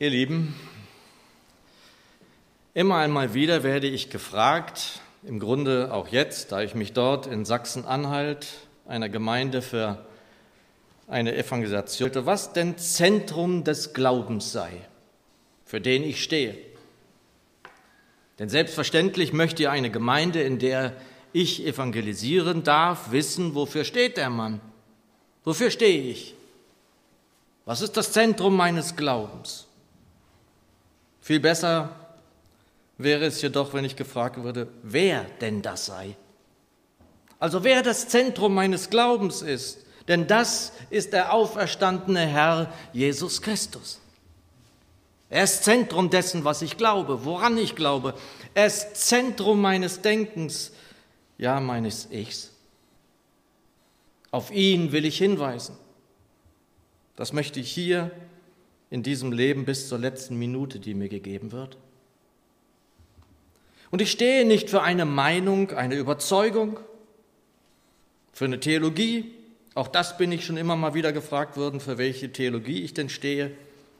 Ihr 0.00 0.10
Lieben, 0.10 0.54
immer 2.72 2.98
einmal 2.98 3.34
wieder 3.34 3.64
werde 3.64 3.88
ich 3.88 4.10
gefragt, 4.10 5.00
im 5.24 5.40
Grunde 5.40 5.92
auch 5.92 6.06
jetzt, 6.06 6.52
da 6.52 6.62
ich 6.62 6.76
mich 6.76 6.92
dort 6.92 7.26
in 7.26 7.44
Sachsen-Anhalt 7.44 8.46
einer 8.86 9.08
Gemeinde 9.08 9.60
für 9.60 10.06
eine 11.08 11.36
Evangelisation, 11.36 12.12
was 12.26 12.52
denn 12.52 12.78
Zentrum 12.78 13.64
des 13.64 13.92
Glaubens 13.92 14.52
sei, 14.52 14.70
für 15.64 15.80
den 15.80 16.04
ich 16.04 16.22
stehe. 16.22 16.56
Denn 18.38 18.48
selbstverständlich 18.48 19.32
möchte 19.32 19.68
eine 19.68 19.90
Gemeinde, 19.90 20.42
in 20.42 20.60
der 20.60 20.92
ich 21.32 21.66
evangelisieren 21.66 22.62
darf, 22.62 23.10
wissen, 23.10 23.56
wofür 23.56 23.82
steht 23.82 24.16
der 24.16 24.30
Mann? 24.30 24.60
Wofür 25.42 25.72
stehe 25.72 26.02
ich? 26.02 26.36
Was 27.64 27.80
ist 27.80 27.96
das 27.96 28.12
Zentrum 28.12 28.54
meines 28.54 28.94
Glaubens? 28.94 29.67
Viel 31.28 31.40
besser 31.40 31.94
wäre 32.96 33.26
es 33.26 33.42
jedoch, 33.42 33.74
wenn 33.74 33.84
ich 33.84 33.96
gefragt 33.96 34.42
würde, 34.42 34.66
wer 34.82 35.24
denn 35.42 35.60
das 35.60 35.84
sei. 35.84 36.16
Also 37.38 37.64
wer 37.64 37.82
das 37.82 38.08
Zentrum 38.08 38.54
meines 38.54 38.88
Glaubens 38.88 39.42
ist, 39.42 39.84
denn 40.08 40.26
das 40.26 40.72
ist 40.88 41.12
der 41.12 41.34
auferstandene 41.34 42.20
Herr 42.26 42.72
Jesus 42.94 43.42
Christus. 43.42 44.00
Er 45.28 45.44
ist 45.44 45.64
Zentrum 45.64 46.08
dessen, 46.08 46.44
was 46.44 46.62
ich 46.62 46.78
glaube, 46.78 47.26
woran 47.26 47.58
ich 47.58 47.76
glaube. 47.76 48.14
Er 48.54 48.64
ist 48.64 48.96
Zentrum 48.96 49.60
meines 49.60 50.00
Denkens, 50.00 50.72
ja 51.36 51.60
meines 51.60 52.10
Ichs. 52.10 52.52
Auf 54.30 54.50
ihn 54.50 54.92
will 54.92 55.04
ich 55.04 55.18
hinweisen. 55.18 55.76
Das 57.16 57.34
möchte 57.34 57.60
ich 57.60 57.70
hier 57.70 58.12
in 58.90 59.02
diesem 59.02 59.32
Leben 59.32 59.64
bis 59.64 59.88
zur 59.88 59.98
letzten 59.98 60.38
Minute, 60.38 60.80
die 60.80 60.94
mir 60.94 61.08
gegeben 61.08 61.52
wird. 61.52 61.76
Und 63.90 64.02
ich 64.02 64.10
stehe 64.10 64.44
nicht 64.44 64.70
für 64.70 64.82
eine 64.82 65.04
Meinung, 65.04 65.70
eine 65.70 65.96
Überzeugung, 65.96 66.78
für 68.32 68.44
eine 68.44 68.60
Theologie. 68.60 69.32
Auch 69.74 69.88
das 69.88 70.18
bin 70.18 70.32
ich 70.32 70.44
schon 70.44 70.56
immer 70.56 70.76
mal 70.76 70.94
wieder 70.94 71.12
gefragt 71.12 71.56
worden, 71.56 71.80
für 71.80 71.98
welche 71.98 72.32
Theologie 72.32 72.82
ich 72.82 72.94
denn 72.94 73.08
stehe. 73.08 73.52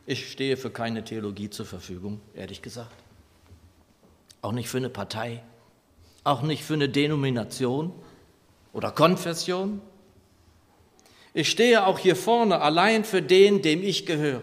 Ich 0.07 0.31
stehe 0.31 0.57
für 0.57 0.71
keine 0.71 1.05
Theologie 1.05 1.51
zur 1.51 1.67
Verfügung, 1.67 2.21
ehrlich 2.35 2.63
gesagt. 2.63 2.95
Auch 4.41 4.53
nicht 4.53 4.69
für 4.69 4.79
eine 4.79 4.89
Partei, 4.89 5.43
auch 6.25 6.43
nicht 6.43 6.65
für 6.65 6.75
eine 6.75 6.89
Denomination 6.89 7.93
oder 8.73 8.91
Konfession. 8.91 9.81
Ich 11.35 11.51
stehe 11.51 11.87
auch 11.87 11.99
hier 11.99 12.17
vorne 12.17 12.61
allein 12.61 13.05
für 13.05 13.23
den, 13.23 13.63
dem 13.63 13.83
ich 13.83 14.07
gehöre. 14.07 14.43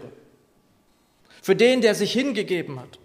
Für 1.46 1.54
den, 1.54 1.80
der 1.80 1.94
sich 1.94 2.12
hingegeben 2.12 2.80
hat. 2.80 2.98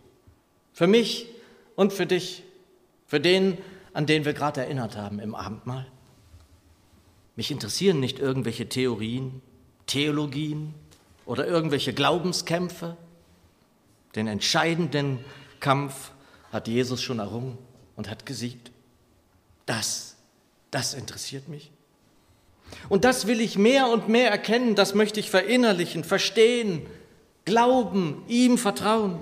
Für 0.73 0.87
mich 0.87 1.27
und 1.75 1.93
für 1.93 2.07
dich. 2.07 2.41
Für 3.05 3.19
den, 3.19 3.59
an 3.93 4.07
den 4.07 4.25
wir 4.25 4.33
gerade 4.33 4.61
erinnert 4.61 4.97
haben 4.97 5.19
im 5.19 5.35
Abendmahl. 5.35 5.85
Mich 7.35 7.51
interessieren 7.51 7.99
nicht 7.99 8.17
irgendwelche 8.17 8.67
Theorien, 8.67 9.43
Theologien, 9.85 10.73
oder 11.27 11.45
irgendwelche 11.45 11.93
Glaubenskämpfe. 11.93 12.97
Den 14.15 14.25
entscheidenden 14.25 15.23
Kampf 15.59 16.09
hat 16.51 16.67
Jesus 16.67 16.99
schon 16.99 17.19
errungen 17.19 17.59
und 17.95 18.09
hat 18.09 18.25
gesiegt. 18.25 18.71
Das, 19.67 20.15
das 20.71 20.95
interessiert 20.95 21.47
mich. 21.47 21.69
Und 22.89 23.03
das 23.03 23.27
will 23.27 23.39
ich 23.39 23.59
mehr 23.59 23.87
und 23.89 24.09
mehr 24.09 24.31
erkennen, 24.31 24.73
das 24.73 24.95
möchte 24.95 25.19
ich 25.19 25.29
verinnerlichen, 25.29 26.03
verstehen, 26.03 26.87
glauben, 27.45 28.23
ihm 28.27 28.57
vertrauen. 28.57 29.21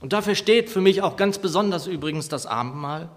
Und 0.00 0.12
dafür 0.12 0.34
steht 0.34 0.68
für 0.70 0.80
mich 0.80 1.02
auch 1.02 1.16
ganz 1.16 1.38
besonders 1.38 1.86
übrigens 1.86 2.28
das 2.28 2.46
Abendmahl. 2.46 3.08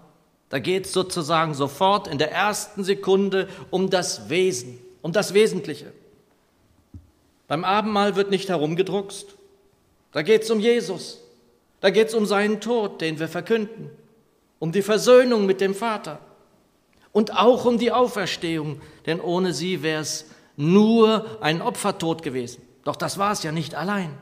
Da 0.48 0.58
geht 0.58 0.86
es 0.86 0.92
sozusagen 0.92 1.54
sofort 1.54 2.08
in 2.08 2.18
der 2.18 2.32
ersten 2.32 2.84
Sekunde 2.84 3.48
um 3.70 3.90
das 3.90 4.30
Wesen, 4.30 4.78
um 5.02 5.12
das 5.12 5.34
Wesentliche. 5.34 5.92
Beim 7.46 7.64
Abendmahl 7.64 8.16
wird 8.16 8.30
nicht 8.30 8.48
herumgedruckst. 8.48 9.36
Da 10.12 10.22
geht 10.22 10.42
es 10.42 10.50
um 10.50 10.60
Jesus. 10.60 11.18
Da 11.80 11.90
geht 11.90 12.08
es 12.08 12.14
um 12.14 12.26
seinen 12.26 12.60
Tod, 12.60 13.00
den 13.00 13.18
wir 13.18 13.28
verkünden. 13.28 13.90
Um 14.58 14.72
die 14.72 14.82
Versöhnung 14.82 15.46
mit 15.46 15.60
dem 15.60 15.74
Vater. 15.74 16.20
Und 17.12 17.36
auch 17.36 17.64
um 17.64 17.78
die 17.78 17.92
Auferstehung, 17.92 18.80
denn 19.06 19.20
ohne 19.20 19.52
sie 19.52 19.82
wäre 19.82 20.02
es 20.02 20.26
nur 20.56 21.38
ein 21.40 21.62
Opfertod 21.62 22.22
gewesen. 22.22 22.62
Doch 22.88 22.96
das 22.96 23.18
war 23.18 23.32
es 23.32 23.42
ja 23.42 23.52
nicht 23.52 23.74
allein. 23.74 24.16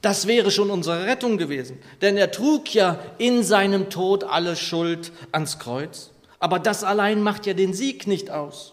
Das 0.00 0.26
wäre 0.26 0.50
schon 0.50 0.68
unsere 0.68 1.06
Rettung 1.06 1.38
gewesen, 1.38 1.78
denn 2.02 2.16
er 2.16 2.32
trug 2.32 2.74
ja 2.74 2.98
in 3.18 3.44
seinem 3.44 3.88
Tod 3.88 4.24
alle 4.24 4.56
Schuld 4.56 5.12
ans 5.30 5.60
Kreuz. 5.60 6.10
Aber 6.40 6.58
das 6.58 6.82
allein 6.82 7.22
macht 7.22 7.46
ja 7.46 7.54
den 7.54 7.72
Sieg 7.72 8.08
nicht 8.08 8.32
aus. 8.32 8.72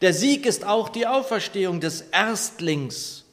Der 0.00 0.12
Sieg 0.12 0.46
ist 0.46 0.66
auch 0.66 0.88
die 0.88 1.06
Auferstehung 1.06 1.78
des 1.78 2.00
Erstlings, 2.00 3.24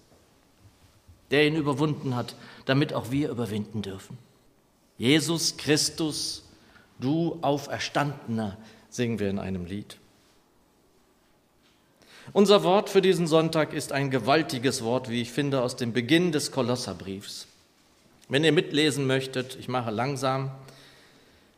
der 1.32 1.48
ihn 1.48 1.56
überwunden 1.56 2.16
hat, 2.16 2.36
damit 2.66 2.94
auch 2.94 3.10
wir 3.10 3.32
überwinden 3.32 3.82
dürfen. 3.82 4.20
Jesus 5.00 5.58
Christus, 5.58 6.44
du 7.00 7.40
Auferstandener, 7.42 8.56
singen 8.92 9.18
wir 9.18 9.32
in 9.32 9.40
einem 9.40 9.66
Lied. 9.66 9.98
Unser 12.34 12.64
Wort 12.64 12.90
für 12.90 13.02
diesen 13.02 13.26
Sonntag 13.26 13.74
ist 13.74 13.94
ein 13.94 14.12
gewaltiges 14.12 14.84
Wort, 14.84 15.10
wie 15.10 15.22
ich 15.22 15.32
finde, 15.32 15.62
aus 15.62 15.76
dem 15.76 15.94
Beginn 15.94 16.32
des 16.32 16.52
Kolosserbriefs. 16.52 17.48
Wenn 18.28 18.44
ihr 18.44 18.52
mitlesen 18.52 19.08
möchtet, 19.08 19.56
ich 19.56 19.70
mache 19.70 19.92
langsam, 19.92 20.52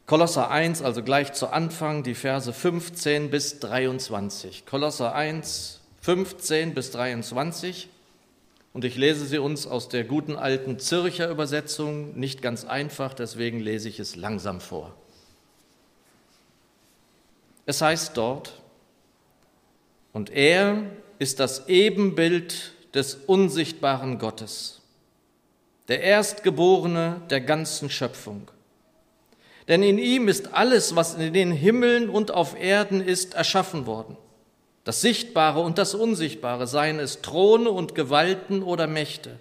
Kolosser 0.05 0.49
1, 0.49 0.81
also 0.81 1.03
gleich 1.03 1.33
zu 1.33 1.47
Anfang, 1.47 2.03
die 2.03 2.15
Verse 2.15 2.51
15 2.51 3.29
bis 3.29 3.59
23. 3.59 4.65
Kolosser 4.65 5.13
1, 5.13 5.81
15 6.01 6.73
bis 6.73 6.91
23. 6.91 7.89
Und 8.73 8.85
ich 8.85 8.95
lese 8.95 9.25
sie 9.25 9.39
uns 9.39 9.65
aus 9.65 9.89
der 9.89 10.03
guten 10.03 10.35
alten 10.35 10.79
Zürcher 10.79 11.29
Übersetzung, 11.29 12.17
nicht 12.17 12.41
ganz 12.41 12.65
einfach, 12.65 13.13
deswegen 13.15 13.59
lese 13.59 13.89
ich 13.89 13.99
es 13.99 14.15
langsam 14.15 14.61
vor. 14.61 14.93
Es 17.65 17.81
heißt 17.81 18.15
dort, 18.15 18.58
und 20.13 20.29
er 20.29 20.83
ist 21.19 21.39
das 21.39 21.67
Ebenbild 21.67 22.73
des 22.93 23.15
unsichtbaren 23.15 24.17
Gottes, 24.17 24.81
der 25.87 26.01
Erstgeborene 26.01 27.21
der 27.29 27.41
ganzen 27.41 27.89
Schöpfung. 27.89 28.49
Denn 29.67 29.83
in 29.83 29.99
ihm 29.99 30.27
ist 30.27 30.53
alles, 30.53 30.95
was 30.95 31.13
in 31.13 31.33
den 31.33 31.51
Himmeln 31.51 32.09
und 32.09 32.31
auf 32.31 32.59
Erden 32.59 33.01
ist, 33.01 33.35
erschaffen 33.35 33.85
worden. 33.85 34.17
Das 34.83 35.01
Sichtbare 35.01 35.59
und 35.59 35.77
das 35.77 35.93
Unsichtbare, 35.93 36.65
seien 36.65 36.97
es 36.99 37.21
Throne 37.21 37.69
und 37.69 37.93
Gewalten 37.93 38.63
oder 38.63 38.87
Mächte. 38.87 39.37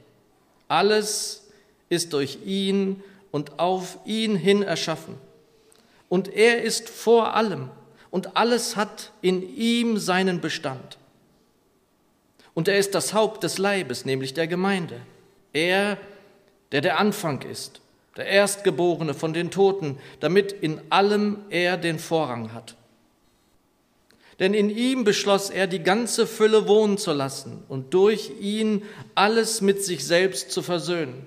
Alles 0.69 1.49
ist 1.89 2.13
durch 2.13 2.41
ihn 2.45 3.03
und 3.31 3.59
auf 3.59 3.99
ihn 4.05 4.37
hin 4.37 4.63
erschaffen. 4.63 5.15
Und 6.11 6.29
er 6.29 6.63
ist 6.63 6.91
vor 6.91 7.35
allem 7.35 7.71
und 8.11 8.37
alles 8.37 8.77
hat 8.77 9.13
in 9.21 9.43
ihm 9.57 9.99
seinen 9.99 10.41
Bestand. 10.41 10.99
Und 12.55 12.69
er 12.69 12.79
ist 12.79 12.95
das 12.95 13.15
Haupt 13.15 13.45
des 13.45 13.59
Leibes, 13.59 14.05
nämlich 14.05 14.35
der 14.35 14.47
Gemeinde. 14.47 15.01
Er, 15.53 15.99
der 16.73 16.81
der 16.81 16.99
Anfang 16.99 17.43
ist 17.43 17.81
der 18.19 18.27
Erstgeborene 18.27 19.15
von 19.15 19.33
den 19.33 19.53
Toten, 19.53 19.97
damit 20.19 20.51
in 20.51 20.81
allem 20.91 21.39
er 21.51 21.77
den 21.77 22.01
Vorrang 22.01 22.53
hat. 22.53 22.75
Denn 24.41 24.55
in 24.55 24.71
ihm 24.71 25.05
beschloss 25.05 25.51
er, 25.51 25.69
die 25.69 25.85
ganze 25.85 26.27
Fülle 26.27 26.67
wohnen 26.67 26.99
zu 26.99 27.13
lassen 27.13 27.63
und 27.69 27.95
durch 27.95 28.33
ihn 28.41 28.83
alles 29.15 29.61
mit 29.61 29.85
sich 29.85 30.05
selbst 30.05 30.51
zu 30.51 30.63
versöhnen, 30.63 31.27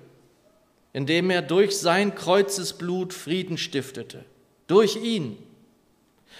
indem 0.91 1.29
er 1.29 1.41
durch 1.41 1.77
sein 1.77 2.13
Kreuzesblut 2.13 3.13
Frieden 3.13 3.57
stiftete. 3.57 4.25
Durch 4.67 4.97
ihn. 4.97 5.37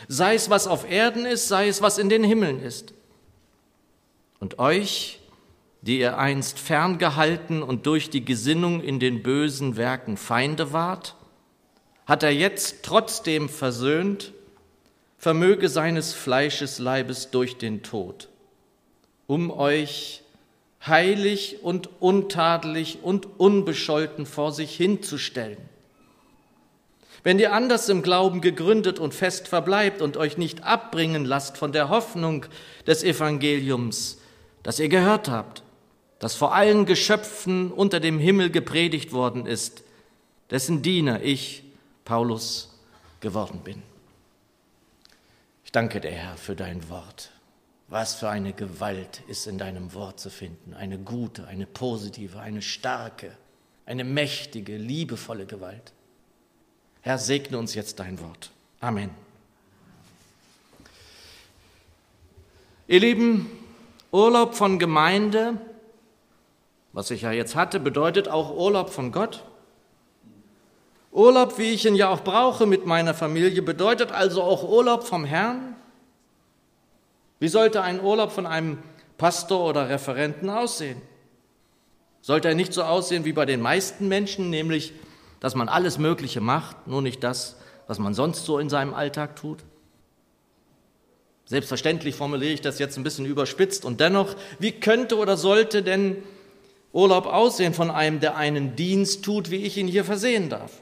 Sei 0.08 0.36
es, 0.36 0.50
was 0.50 0.68
auf 0.68 0.90
Erden 0.90 1.26
ist, 1.26 1.48
sei 1.48 1.68
es, 1.68 1.82
was 1.82 1.98
in 1.98 2.10
den 2.10 2.24
Himmeln 2.24 2.62
ist. 2.62 2.94
Und 4.40 4.60
euch, 4.60 5.20
die 5.82 6.00
ihr 6.00 6.18
einst 6.18 6.60
ferngehalten 6.60 7.64
und 7.64 7.86
durch 7.86 8.10
die 8.10 8.26
Gesinnung 8.26 8.82
in 8.82 9.00
den 9.00 9.24
bösen 9.24 9.78
Werken 9.78 10.18
Feinde 10.18 10.74
wart, 10.74 11.16
hat 12.06 12.24
er 12.24 12.32
jetzt 12.32 12.84
trotzdem 12.84 13.50
versöhnt, 13.50 14.34
vermöge 15.18 15.70
seines 15.70 16.14
Fleisches 16.14 16.80
Leibes 16.80 17.30
durch 17.30 17.58
den 17.58 17.84
Tod, 17.84 18.30
um 19.28 19.52
euch 19.52 20.24
heilig 20.86 21.60
und 21.62 21.90
untadelig 22.02 23.00
und 23.04 23.40
unbescholten 23.40 24.26
vor 24.26 24.52
sich 24.52 24.76
hinzustellen. 24.76 25.71
Wenn 27.24 27.38
ihr 27.38 27.54
anders 27.54 27.88
im 27.90 28.02
Glauben 28.02 28.42
gegründet 28.42 29.00
und 29.00 29.14
fest 29.14 29.48
verbleibt 29.48 30.02
und 30.02 30.18
euch 30.18 30.38
nicht 30.38 30.64
abbringen 30.64 31.24
lasst 31.26 31.58
von 31.58 31.72
der 31.72 31.90
Hoffnung 31.90 32.46
des 32.88 33.04
Evangeliums, 33.04 34.18
das 34.64 34.80
ihr 34.80 34.90
gehört 34.90 35.30
habt, 35.30 35.64
das 36.20 36.36
vor 36.36 36.56
allen 36.56 36.86
Geschöpfen 36.86 37.72
unter 37.72 38.00
dem 38.00 38.20
Himmel 38.20 38.50
gepredigt 38.50 39.12
worden 39.12 39.46
ist, 39.46 39.84
dessen 40.50 40.82
Diener 40.82 41.22
ich, 41.22 41.64
Paulus, 42.06 42.80
geworden 43.20 43.62
bin. 43.64 43.82
Ich 45.64 45.72
danke 45.72 46.02
dir, 46.02 46.12
Herr, 46.12 46.38
für 46.38 46.56
dein 46.56 46.90
Wort. 46.90 47.32
Was 47.88 48.16
für 48.16 48.30
eine 48.30 48.54
Gewalt 48.54 49.22
ist 49.28 49.48
in 49.48 49.58
deinem 49.58 49.94
Wort 49.94 50.20
zu 50.20 50.30
finden. 50.30 50.74
Eine 50.74 50.98
gute, 50.98 51.48
eine 51.48 51.66
positive, 51.66 52.40
eine 52.40 52.62
starke, 52.62 53.36
eine 53.86 54.04
mächtige, 54.04 54.78
liebevolle 54.78 55.46
Gewalt. 55.46 55.94
Herr, 57.02 57.18
segne 57.18 57.58
uns 57.58 57.74
jetzt 57.74 58.00
dein 58.00 58.20
Wort. 58.20 58.52
Amen. 58.80 59.10
Ihr 62.88 63.00
Lieben, 63.00 63.50
Urlaub 64.12 64.56
von 64.56 64.80
Gemeinde 64.80 65.58
was 66.94 67.12
ich 67.12 67.22
ja 67.22 67.32
jetzt 67.32 67.56
hatte, 67.56 67.80
bedeutet 67.80 68.28
auch 68.28 68.56
Urlaub 68.56 68.90
von 68.90 69.12
Gott. 69.12 69.44
Urlaub, 71.12 71.58
wie 71.58 71.72
ich 71.72 71.86
ihn 71.86 71.96
ja 71.96 72.10
auch 72.10 72.22
brauche 72.22 72.66
mit 72.66 72.86
meiner 72.86 73.14
Familie, 73.14 73.62
bedeutet 73.62 74.12
also 74.12 74.44
auch 74.44 74.68
Urlaub 74.68 75.04
vom 75.04 75.26
Herrn. 75.26 75.76
Wie 77.40 77.48
sollte 77.48 77.82
ein 77.82 78.02
Urlaub 78.02 78.32
von 78.32 78.46
einem 78.46 78.78
Pastor 79.18 79.70
oder 79.70 79.90
Referenten 79.90 80.50
aussehen? 80.50 81.02
Sollte 82.22 82.50
er 82.50 82.56
nicht 82.56 82.74
so 82.74 82.84
aussehen 82.84 83.26
wie 83.26 83.34
bei 83.34 83.46
den 83.46 83.62
meisten 83.62 84.08
Menschen, 84.08 84.50
nämlich, 84.50 84.94
dass 85.42 85.56
man 85.56 85.68
alles 85.68 85.98
Mögliche 85.98 86.40
macht, 86.40 86.88
nur 86.88 87.02
nicht 87.02 87.22
das, 87.26 87.58
was 87.88 88.00
man 88.00 88.14
sonst 88.14 88.46
so 88.46 88.60
in 88.60 88.70
seinem 88.70 88.94
Alltag 88.94 89.36
tut? 89.36 89.66
Selbstverständlich 91.46 92.16
formuliere 92.16 92.54
ich 92.54 92.62
das 92.62 92.80
jetzt 92.80 92.96
ein 92.96 93.04
bisschen 93.04 93.26
überspitzt 93.26 93.84
und 93.84 94.00
dennoch, 94.00 94.36
wie 94.60 94.72
könnte 94.72 95.18
oder 95.18 95.36
sollte 95.36 95.84
denn 95.84 96.24
Urlaub 96.94 97.26
aussehen 97.26 97.74
von 97.74 97.90
einem, 97.90 98.20
der 98.20 98.38
einen 98.38 98.76
Dienst 98.76 99.26
tut, 99.26 99.50
wie 99.50 99.64
ich 99.64 99.78
ihn 99.78 99.88
hier 99.88 100.06
versehen 100.06 100.50
darf. 100.50 100.82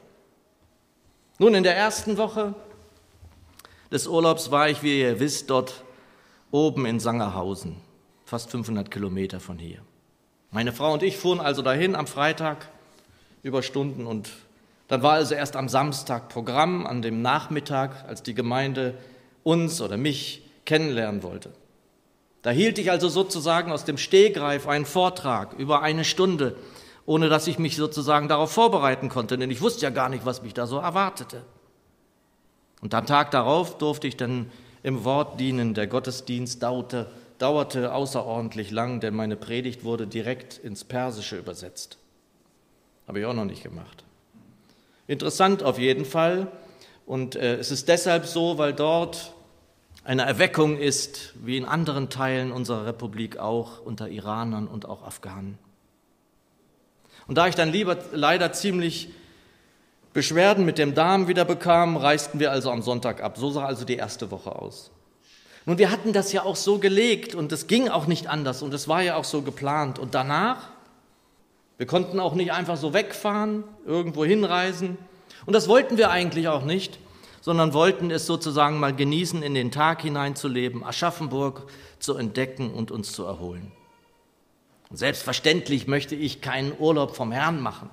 Nun, 1.38 1.54
in 1.54 1.62
der 1.62 1.76
ersten 1.76 2.18
Woche 2.18 2.54
des 3.90 4.06
Urlaubs 4.06 4.50
war 4.50 4.68
ich, 4.68 4.82
wie 4.82 5.00
ihr 5.00 5.20
wisst, 5.20 5.50
dort 5.50 5.84
oben 6.50 6.84
in 6.84 7.00
Sangerhausen, 7.00 7.76
fast 8.24 8.50
500 8.50 8.90
Kilometer 8.90 9.40
von 9.40 9.58
hier. 9.58 9.78
Meine 10.50 10.72
Frau 10.72 10.92
und 10.92 11.02
ich 11.02 11.16
fuhren 11.16 11.40
also 11.40 11.62
dahin 11.62 11.94
am 11.94 12.06
Freitag 12.06 12.68
über 13.42 13.62
Stunden 13.62 14.06
und 14.06 14.30
dann 14.90 15.04
war 15.04 15.12
also 15.12 15.36
erst 15.36 15.54
am 15.54 15.68
Samstag 15.68 16.28
Programm, 16.28 16.84
an 16.84 17.00
dem 17.00 17.22
Nachmittag, 17.22 18.04
als 18.08 18.24
die 18.24 18.34
Gemeinde 18.34 18.94
uns 19.44 19.80
oder 19.80 19.96
mich 19.96 20.42
kennenlernen 20.64 21.22
wollte. 21.22 21.52
Da 22.42 22.50
hielt 22.50 22.76
ich 22.76 22.90
also 22.90 23.08
sozusagen 23.08 23.70
aus 23.70 23.84
dem 23.84 23.98
Stehgreif 23.98 24.66
einen 24.66 24.86
Vortrag 24.86 25.52
über 25.52 25.82
eine 25.82 26.04
Stunde, 26.04 26.56
ohne 27.06 27.28
dass 27.28 27.46
ich 27.46 27.60
mich 27.60 27.76
sozusagen 27.76 28.26
darauf 28.26 28.50
vorbereiten 28.50 29.08
konnte, 29.08 29.38
denn 29.38 29.52
ich 29.52 29.60
wusste 29.60 29.82
ja 29.82 29.90
gar 29.90 30.08
nicht, 30.08 30.26
was 30.26 30.42
mich 30.42 30.54
da 30.54 30.66
so 30.66 30.78
erwartete. 30.78 31.44
Und 32.80 32.92
am 32.92 33.06
Tag 33.06 33.30
darauf 33.30 33.78
durfte 33.78 34.08
ich 34.08 34.16
dann 34.16 34.50
im 34.82 35.04
Wort 35.04 35.38
dienen. 35.38 35.72
Der 35.72 35.86
Gottesdienst 35.86 36.64
dauerte, 36.64 37.08
dauerte 37.38 37.94
außerordentlich 37.94 38.72
lang, 38.72 38.98
denn 38.98 39.14
meine 39.14 39.36
Predigt 39.36 39.84
wurde 39.84 40.08
direkt 40.08 40.58
ins 40.58 40.82
Persische 40.82 41.38
übersetzt. 41.38 41.96
Habe 43.06 43.20
ich 43.20 43.26
auch 43.26 43.34
noch 43.34 43.44
nicht 43.44 43.62
gemacht. 43.62 44.02
Interessant 45.10 45.64
auf 45.64 45.76
jeden 45.76 46.04
Fall. 46.04 46.46
Und 47.04 47.34
äh, 47.34 47.56
es 47.56 47.72
ist 47.72 47.88
deshalb 47.88 48.26
so, 48.26 48.58
weil 48.58 48.72
dort 48.72 49.34
eine 50.04 50.22
Erweckung 50.22 50.78
ist, 50.78 51.34
wie 51.42 51.56
in 51.56 51.64
anderen 51.64 52.10
Teilen 52.10 52.52
unserer 52.52 52.86
Republik 52.86 53.36
auch 53.36 53.84
unter 53.84 54.08
Iranern 54.08 54.68
und 54.68 54.88
auch 54.88 55.02
Afghanen. 55.02 55.58
Und 57.26 57.38
da 57.38 57.48
ich 57.48 57.56
dann 57.56 57.72
lieber 57.72 57.98
leider 58.12 58.52
ziemlich 58.52 59.10
Beschwerden 60.12 60.64
mit 60.64 60.78
dem 60.78 60.94
Darm 60.94 61.26
wieder 61.26 61.44
bekam, 61.44 61.96
reisten 61.96 62.38
wir 62.38 62.52
also 62.52 62.70
am 62.70 62.80
Sonntag 62.80 63.20
ab. 63.20 63.36
So 63.36 63.50
sah 63.50 63.64
also 63.64 63.84
die 63.84 63.96
erste 63.96 64.30
Woche 64.30 64.54
aus. 64.54 64.92
Nun, 65.66 65.78
wir 65.78 65.90
hatten 65.90 66.12
das 66.12 66.32
ja 66.32 66.44
auch 66.44 66.54
so 66.54 66.78
gelegt 66.78 67.34
und 67.34 67.50
es 67.50 67.66
ging 67.66 67.88
auch 67.88 68.06
nicht 68.06 68.28
anders 68.28 68.62
und 68.62 68.72
es 68.72 68.86
war 68.86 69.02
ja 69.02 69.16
auch 69.16 69.24
so 69.24 69.42
geplant. 69.42 69.98
Und 69.98 70.14
danach, 70.14 70.68
wir 71.80 71.86
konnten 71.86 72.20
auch 72.20 72.34
nicht 72.34 72.52
einfach 72.52 72.76
so 72.76 72.92
wegfahren, 72.92 73.64
irgendwo 73.86 74.24
hinreisen. 74.24 74.98
Und 75.46 75.54
das 75.54 75.66
wollten 75.66 75.96
wir 75.96 76.10
eigentlich 76.10 76.48
auch 76.48 76.64
nicht 76.64 76.98
sondern 77.40 77.72
wollten 77.72 78.10
es 78.10 78.26
sozusagen 78.26 78.78
mal 78.78 78.94
genießen, 78.94 79.42
in 79.42 79.54
den 79.54 79.70
Tag 79.70 80.02
hineinzuleben, 80.02 80.84
Aschaffenburg 80.84 81.66
zu 81.98 82.16
entdecken 82.16 82.72
und 82.72 82.90
uns 82.90 83.12
zu 83.12 83.24
erholen. 83.24 83.72
Und 84.90 84.96
selbstverständlich 84.96 85.86
möchte 85.86 86.14
ich 86.14 86.40
keinen 86.40 86.72
Urlaub 86.78 87.16
vom 87.16 87.32
Herrn 87.32 87.60
machen, 87.60 87.90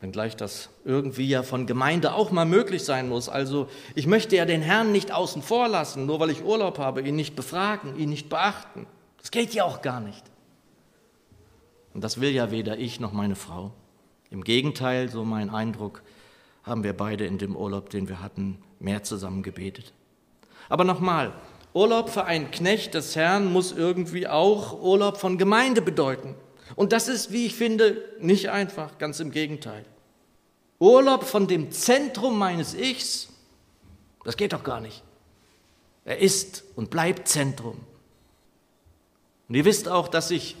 wenngleich 0.00 0.36
das 0.36 0.68
irgendwie 0.84 1.28
ja 1.28 1.42
von 1.42 1.66
Gemeinde 1.66 2.14
auch 2.14 2.30
mal 2.30 2.44
möglich 2.44 2.84
sein 2.84 3.08
muss. 3.08 3.28
Also 3.28 3.68
ich 3.94 4.06
möchte 4.06 4.36
ja 4.36 4.44
den 4.44 4.60
Herrn 4.60 4.92
nicht 4.92 5.12
außen 5.12 5.42
vor 5.42 5.68
lassen, 5.68 6.04
nur 6.06 6.20
weil 6.20 6.30
ich 6.30 6.44
Urlaub 6.44 6.78
habe, 6.78 7.00
ihn 7.02 7.16
nicht 7.16 7.36
befragen, 7.36 7.96
ihn 7.98 8.10
nicht 8.10 8.28
beachten. 8.28 8.86
Das 9.18 9.30
geht 9.30 9.54
ja 9.54 9.64
auch 9.64 9.80
gar 9.80 10.00
nicht. 10.00 10.22
Und 11.94 12.02
das 12.02 12.20
will 12.20 12.30
ja 12.30 12.50
weder 12.50 12.76
ich 12.76 13.00
noch 13.00 13.12
meine 13.12 13.36
Frau. 13.36 13.72
Im 14.30 14.44
Gegenteil, 14.44 15.08
so 15.08 15.24
mein 15.24 15.48
Eindruck, 15.48 16.02
haben 16.64 16.82
wir 16.82 16.92
beide 16.92 17.24
in 17.24 17.38
dem 17.38 17.56
Urlaub, 17.56 17.88
den 17.90 18.08
wir 18.08 18.20
hatten, 18.20 18.58
mehr 18.80 19.02
zusammen 19.04 19.42
gebetet. 19.42 19.92
Aber 20.68 20.84
nochmal, 20.84 21.32
Urlaub 21.72 22.10
für 22.10 22.24
einen 22.24 22.50
Knecht 22.50 22.94
des 22.94 23.14
Herrn 23.16 23.52
muss 23.52 23.72
irgendwie 23.72 24.26
auch 24.26 24.80
Urlaub 24.80 25.18
von 25.18 25.38
Gemeinde 25.38 25.82
bedeuten. 25.82 26.34
Und 26.76 26.92
das 26.92 27.08
ist, 27.08 27.32
wie 27.32 27.46
ich 27.46 27.54
finde, 27.54 28.02
nicht 28.20 28.50
einfach, 28.50 28.98
ganz 28.98 29.20
im 29.20 29.30
Gegenteil. 29.30 29.84
Urlaub 30.78 31.24
von 31.24 31.46
dem 31.46 31.70
Zentrum 31.70 32.38
meines 32.38 32.74
Ichs, 32.74 33.28
das 34.24 34.36
geht 34.36 34.52
doch 34.52 34.64
gar 34.64 34.80
nicht. 34.80 35.02
Er 36.04 36.18
ist 36.18 36.64
und 36.76 36.90
bleibt 36.90 37.28
Zentrum. 37.28 37.78
Und 39.48 39.54
ihr 39.54 39.64
wisst 39.64 39.88
auch, 39.88 40.08
dass 40.08 40.30
ich 40.30 40.56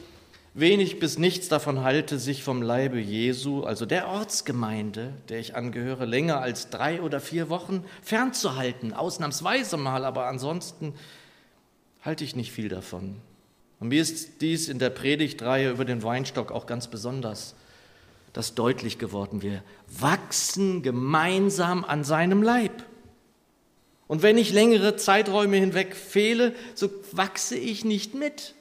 wenig 0.54 1.00
bis 1.00 1.18
nichts 1.18 1.48
davon 1.48 1.82
halte, 1.82 2.18
sich 2.18 2.44
vom 2.44 2.62
Leibe 2.62 3.00
Jesu, 3.00 3.64
also 3.64 3.84
der 3.84 4.08
Ortsgemeinde, 4.08 5.12
der 5.28 5.40
ich 5.40 5.56
angehöre, 5.56 6.06
länger 6.06 6.40
als 6.40 6.70
drei 6.70 7.02
oder 7.02 7.20
vier 7.20 7.48
Wochen 7.50 7.84
fernzuhalten. 8.02 8.92
Ausnahmsweise 8.92 9.76
mal, 9.76 10.04
aber 10.04 10.26
ansonsten 10.26 10.94
halte 12.02 12.22
ich 12.22 12.36
nicht 12.36 12.52
viel 12.52 12.68
davon. 12.68 13.16
Und 13.80 13.88
mir 13.88 14.00
ist 14.00 14.40
dies 14.40 14.68
in 14.68 14.78
der 14.78 14.90
Predigtreihe 14.90 15.70
über 15.70 15.84
den 15.84 16.02
Weinstock 16.02 16.52
auch 16.52 16.66
ganz 16.66 16.86
besonders 16.86 17.54
das 18.32 18.54
deutlich 18.54 18.98
geworden. 18.98 19.42
Wir 19.42 19.62
wachsen 19.88 20.82
gemeinsam 20.82 21.84
an 21.84 22.04
seinem 22.04 22.42
Leib. 22.42 22.84
Und 24.06 24.22
wenn 24.22 24.38
ich 24.38 24.52
längere 24.52 24.96
Zeiträume 24.96 25.56
hinweg 25.56 25.96
fehle, 25.96 26.54
so 26.74 26.90
wachse 27.12 27.56
ich 27.56 27.84
nicht 27.84 28.14
mit. 28.14 28.54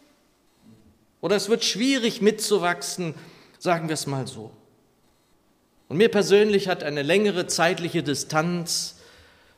Oder 1.24 1.38
es 1.38 1.48
wird 1.48 1.64
schwierig 1.64 2.22
mitzuwachsen, 2.22 3.16
sagen 3.58 3.88
wir 3.88 3.94
es 3.94 4.08
mal 4.08 4.28
so. 4.28 4.52
Und 5.88 5.96
mir 5.96 6.10
persönlich 6.10 6.68
hat 6.68 6.84
eine 6.84 7.02
längere 7.02 7.48
zeitliche 7.48 8.04
Distanz 8.04 9.00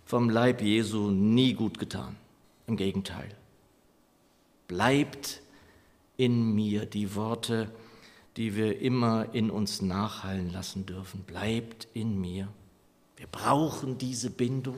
vom 0.06 0.30
Leib 0.30 0.62
Jesu 0.62 1.10
nie 1.10 1.56
gut 1.56 1.80
getan. 1.80 2.18
Im 2.68 2.78
Gegenteil. 2.78 3.30
Bleibt 4.68 5.42
in 6.18 6.54
mir 6.54 6.86
die 6.86 7.16
Worte, 7.16 7.72
die 8.38 8.56
wir 8.56 8.80
immer 8.80 9.34
in 9.34 9.50
uns 9.50 9.82
nachhallen 9.82 10.52
lassen 10.54 10.86
dürfen. 10.86 11.22
Bleibt 11.22 11.88
in 11.96 12.22
mir. 12.22 12.48
Wir 13.18 13.28
brauchen 13.28 13.98
diese 13.98 14.30
Bindung 14.30 14.78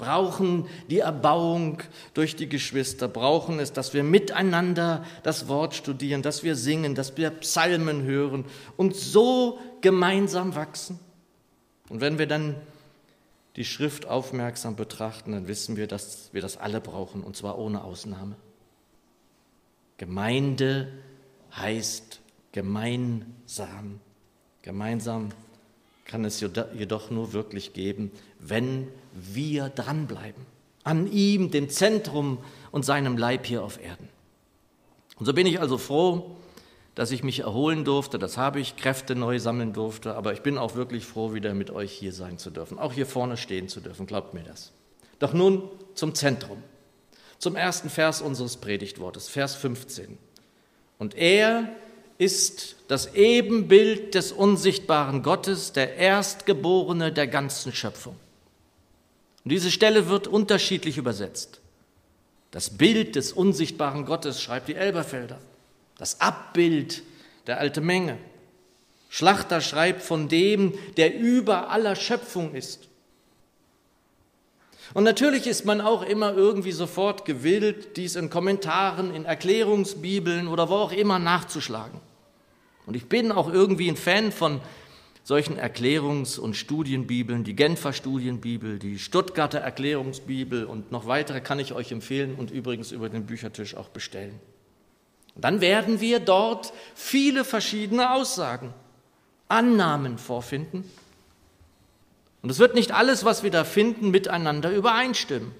brauchen 0.00 0.66
die 0.88 1.00
Erbauung 1.00 1.78
durch 2.14 2.34
die 2.34 2.48
Geschwister, 2.48 3.06
brauchen 3.06 3.60
es, 3.60 3.72
dass 3.72 3.92
wir 3.92 4.02
miteinander 4.02 5.04
das 5.22 5.46
Wort 5.46 5.74
studieren, 5.74 6.22
dass 6.22 6.42
wir 6.42 6.56
singen, 6.56 6.94
dass 6.94 7.18
wir 7.18 7.30
Psalmen 7.30 8.02
hören 8.02 8.46
und 8.78 8.96
so 8.96 9.58
gemeinsam 9.82 10.54
wachsen. 10.54 10.98
Und 11.90 12.00
wenn 12.00 12.18
wir 12.18 12.26
dann 12.26 12.56
die 13.56 13.64
Schrift 13.64 14.06
aufmerksam 14.06 14.74
betrachten, 14.74 15.32
dann 15.32 15.48
wissen 15.48 15.76
wir, 15.76 15.86
dass 15.86 16.30
wir 16.32 16.40
das 16.40 16.56
alle 16.56 16.80
brauchen, 16.80 17.22
und 17.22 17.36
zwar 17.36 17.58
ohne 17.58 17.84
Ausnahme. 17.84 18.36
Gemeinde 19.98 20.88
heißt 21.54 22.20
gemeinsam. 22.52 24.00
Gemeinsam 24.62 25.28
kann 26.10 26.24
es 26.24 26.40
jedoch 26.40 27.10
nur 27.10 27.32
wirklich 27.32 27.72
geben, 27.72 28.10
wenn 28.40 28.88
wir 29.12 29.68
dranbleiben. 29.68 30.44
An 30.82 31.06
ihm, 31.06 31.50
dem 31.50 31.68
Zentrum 31.68 32.38
und 32.72 32.84
seinem 32.84 33.16
Leib 33.16 33.46
hier 33.46 33.62
auf 33.62 33.80
Erden. 33.80 34.08
Und 35.18 35.26
so 35.26 35.32
bin 35.32 35.46
ich 35.46 35.60
also 35.60 35.78
froh, 35.78 36.36
dass 36.96 37.12
ich 37.12 37.22
mich 37.22 37.40
erholen 37.40 37.84
durfte, 37.84 38.18
das 38.18 38.36
habe 38.36 38.58
ich, 38.58 38.76
Kräfte 38.76 39.14
neu 39.14 39.38
sammeln 39.38 39.72
durfte, 39.72 40.16
aber 40.16 40.32
ich 40.32 40.40
bin 40.40 40.58
auch 40.58 40.74
wirklich 40.74 41.06
froh, 41.06 41.32
wieder 41.32 41.54
mit 41.54 41.70
euch 41.70 41.92
hier 41.92 42.12
sein 42.12 42.38
zu 42.38 42.50
dürfen, 42.50 42.78
auch 42.78 42.92
hier 42.92 43.06
vorne 43.06 43.36
stehen 43.36 43.68
zu 43.68 43.80
dürfen, 43.80 44.06
glaubt 44.06 44.34
mir 44.34 44.42
das. 44.42 44.72
Doch 45.20 45.32
nun 45.32 45.68
zum 45.94 46.14
Zentrum, 46.14 46.62
zum 47.38 47.54
ersten 47.54 47.88
Vers 47.88 48.20
unseres 48.20 48.56
Predigtwortes, 48.56 49.28
Vers 49.28 49.54
15. 49.54 50.18
Und 50.98 51.14
er 51.14 51.68
ist 52.20 52.76
das 52.88 53.14
Ebenbild 53.14 54.14
des 54.14 54.30
unsichtbaren 54.30 55.22
Gottes, 55.22 55.72
der 55.72 55.96
Erstgeborene 55.96 57.12
der 57.12 57.26
ganzen 57.26 57.72
Schöpfung. 57.72 58.14
Und 59.42 59.52
diese 59.52 59.70
Stelle 59.70 60.10
wird 60.10 60.26
unterschiedlich 60.28 60.98
übersetzt. 60.98 61.60
Das 62.50 62.76
Bild 62.76 63.16
des 63.16 63.32
unsichtbaren 63.32 64.04
Gottes, 64.04 64.42
schreibt 64.42 64.68
die 64.68 64.74
Elberfelder. 64.74 65.38
Das 65.96 66.20
Abbild 66.20 67.02
der 67.46 67.58
alte 67.58 67.80
Menge. 67.80 68.18
Schlachter 69.08 69.62
schreibt 69.62 70.02
von 70.02 70.28
dem, 70.28 70.74
der 70.98 71.18
über 71.18 71.70
aller 71.70 71.96
Schöpfung 71.96 72.54
ist. 72.54 72.88
Und 74.92 75.04
natürlich 75.04 75.46
ist 75.46 75.64
man 75.64 75.80
auch 75.80 76.02
immer 76.02 76.34
irgendwie 76.34 76.72
sofort 76.72 77.24
gewillt, 77.24 77.96
dies 77.96 78.14
in 78.14 78.28
Kommentaren, 78.28 79.14
in 79.14 79.24
Erklärungsbibeln 79.24 80.48
oder 80.48 80.68
wo 80.68 80.74
auch 80.74 80.92
immer 80.92 81.18
nachzuschlagen. 81.18 82.09
Und 82.86 82.96
ich 82.96 83.06
bin 83.06 83.32
auch 83.32 83.52
irgendwie 83.52 83.88
ein 83.88 83.96
Fan 83.96 84.32
von 84.32 84.60
solchen 85.22 85.58
Erklärungs- 85.58 86.38
und 86.38 86.54
Studienbibeln, 86.56 87.44
die 87.44 87.54
Genfer 87.54 87.92
Studienbibel, 87.92 88.78
die 88.78 88.98
Stuttgarter 88.98 89.58
Erklärungsbibel 89.58 90.64
und 90.64 90.90
noch 90.90 91.06
weitere 91.06 91.40
kann 91.40 91.58
ich 91.58 91.72
euch 91.72 91.92
empfehlen 91.92 92.34
und 92.34 92.50
übrigens 92.50 92.90
über 92.90 93.08
den 93.08 93.26
Büchertisch 93.26 93.76
auch 93.76 93.88
bestellen. 93.88 94.40
Und 95.34 95.44
dann 95.44 95.60
werden 95.60 96.00
wir 96.00 96.20
dort 96.20 96.72
viele 96.94 97.44
verschiedene 97.44 98.12
Aussagen, 98.12 98.74
Annahmen 99.48 100.18
vorfinden. 100.18 100.84
Und 102.42 102.50
es 102.50 102.58
wird 102.58 102.74
nicht 102.74 102.92
alles, 102.92 103.24
was 103.24 103.42
wir 103.42 103.50
da 103.50 103.64
finden, 103.64 104.10
miteinander 104.10 104.72
übereinstimmen. 104.72 105.52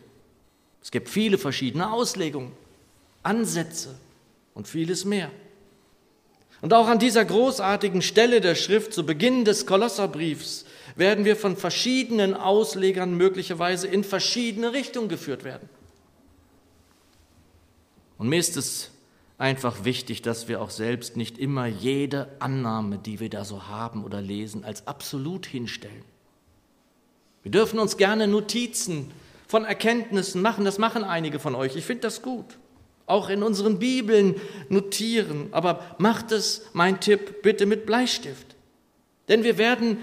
Es 0.82 0.90
gibt 0.90 1.08
viele 1.08 1.36
verschiedene 1.36 1.92
Auslegungen, 1.92 2.52
Ansätze 3.22 3.98
und 4.54 4.66
vieles 4.66 5.04
mehr. 5.04 5.30
Und 6.60 6.74
auch 6.74 6.88
an 6.88 6.98
dieser 6.98 7.24
großartigen 7.24 8.02
Stelle 8.02 8.40
der 8.40 8.54
Schrift 8.54 8.92
zu 8.92 9.06
Beginn 9.06 9.44
des 9.44 9.66
Kolosserbriefs 9.66 10.66
werden 10.94 11.24
wir 11.24 11.36
von 11.36 11.56
verschiedenen 11.56 12.34
Auslegern 12.34 13.16
möglicherweise 13.16 13.86
in 13.86 14.04
verschiedene 14.04 14.72
Richtungen 14.72 15.08
geführt 15.08 15.44
werden. 15.44 15.68
Und 18.18 18.28
mir 18.28 18.38
ist 18.38 18.58
es 18.58 18.90
einfach 19.38 19.84
wichtig, 19.84 20.20
dass 20.20 20.48
wir 20.48 20.60
auch 20.60 20.68
selbst 20.68 21.16
nicht 21.16 21.38
immer 21.38 21.64
jede 21.64 22.28
Annahme, 22.40 22.98
die 22.98 23.20
wir 23.20 23.30
da 23.30 23.46
so 23.46 23.68
haben 23.68 24.04
oder 24.04 24.20
lesen, 24.20 24.62
als 24.62 24.86
absolut 24.86 25.46
hinstellen. 25.46 26.04
Wir 27.42 27.50
dürfen 27.50 27.78
uns 27.78 27.96
gerne 27.96 28.26
Notizen 28.26 29.10
von 29.48 29.64
Erkenntnissen 29.64 30.42
machen, 30.42 30.66
das 30.66 30.76
machen 30.76 31.04
einige 31.04 31.38
von 31.38 31.54
euch, 31.54 31.74
ich 31.76 31.86
finde 31.86 32.02
das 32.02 32.20
gut 32.20 32.58
auch 33.10 33.28
in 33.28 33.42
unseren 33.42 33.78
Bibeln 33.78 34.36
notieren. 34.68 35.48
Aber 35.52 35.84
macht 35.98 36.32
es, 36.32 36.62
mein 36.72 37.00
Tipp, 37.00 37.42
bitte 37.42 37.66
mit 37.66 37.86
Bleistift. 37.86 38.56
Denn 39.28 39.44
wir 39.44 39.58
werden 39.58 39.98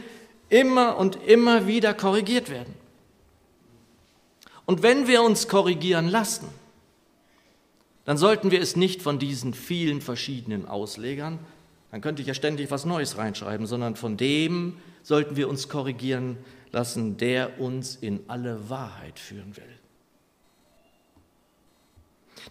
immer 0.50 0.98
und 0.98 1.18
immer 1.26 1.68
wieder 1.68 1.94
korrigiert 1.94 2.50
werden. 2.50 2.74
Und 4.66 4.84
wenn 4.84 5.08
wir 5.08 5.22
uns 5.24 5.48
korrigieren 5.48 6.08
lassen, 6.10 6.48
dann 8.06 8.18
sollten 8.18 8.52
wir 8.52 8.62
es 8.62 8.76
nicht 8.76 9.02
von 9.02 9.20
diesen 9.20 9.54
vielen 9.54 10.02
verschiedenen 10.02 10.66
Auslegern, 10.66 11.40
dann 11.92 12.02
könnte 12.02 12.22
ich 12.22 12.28
ja 12.28 12.34
ständig 12.34 12.70
was 12.72 12.86
Neues 12.86 13.18
reinschreiben, 13.18 13.66
sondern 13.66 13.96
von 13.96 14.18
dem 14.18 14.78
sollten 15.04 15.36
wir 15.36 15.50
uns 15.50 15.70
korrigieren 15.70 16.38
lassen, 16.72 17.18
der 17.18 17.60
uns 17.60 17.96
in 17.96 18.22
alle 18.28 18.70
Wahrheit 18.70 19.20
führen 19.20 19.56
will. 19.56 19.64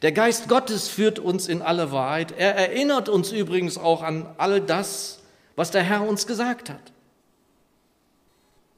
Der 0.03 0.13
Geist 0.13 0.49
Gottes 0.49 0.89
führt 0.89 1.19
uns 1.19 1.49
in 1.49 1.63
alle 1.63 1.91
Wahrheit. 1.91 2.33
Er 2.37 2.55
erinnert 2.55 3.09
uns 3.09 3.33
übrigens 3.33 3.79
auch 3.79 4.03
an 4.03 4.29
all 4.37 4.61
das, 4.61 5.21
was 5.55 5.71
der 5.71 5.83
Herr 5.83 6.07
uns 6.07 6.27
gesagt 6.27 6.69
hat. 6.69 6.93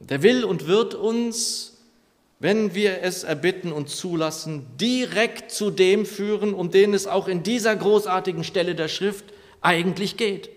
Der 0.00 0.22
will 0.22 0.44
und 0.44 0.66
wird 0.68 0.94
uns, 0.94 1.78
wenn 2.38 2.74
wir 2.74 3.02
es 3.02 3.24
erbitten 3.24 3.72
und 3.72 3.88
zulassen, 3.88 4.66
direkt 4.76 5.50
zu 5.50 5.70
dem 5.70 6.06
führen, 6.06 6.54
um 6.54 6.70
den 6.70 6.94
es 6.94 7.08
auch 7.08 7.26
in 7.26 7.42
dieser 7.42 7.74
großartigen 7.74 8.44
Stelle 8.44 8.76
der 8.76 8.88
Schrift 8.88 9.24
eigentlich 9.60 10.16
geht. 10.16 10.50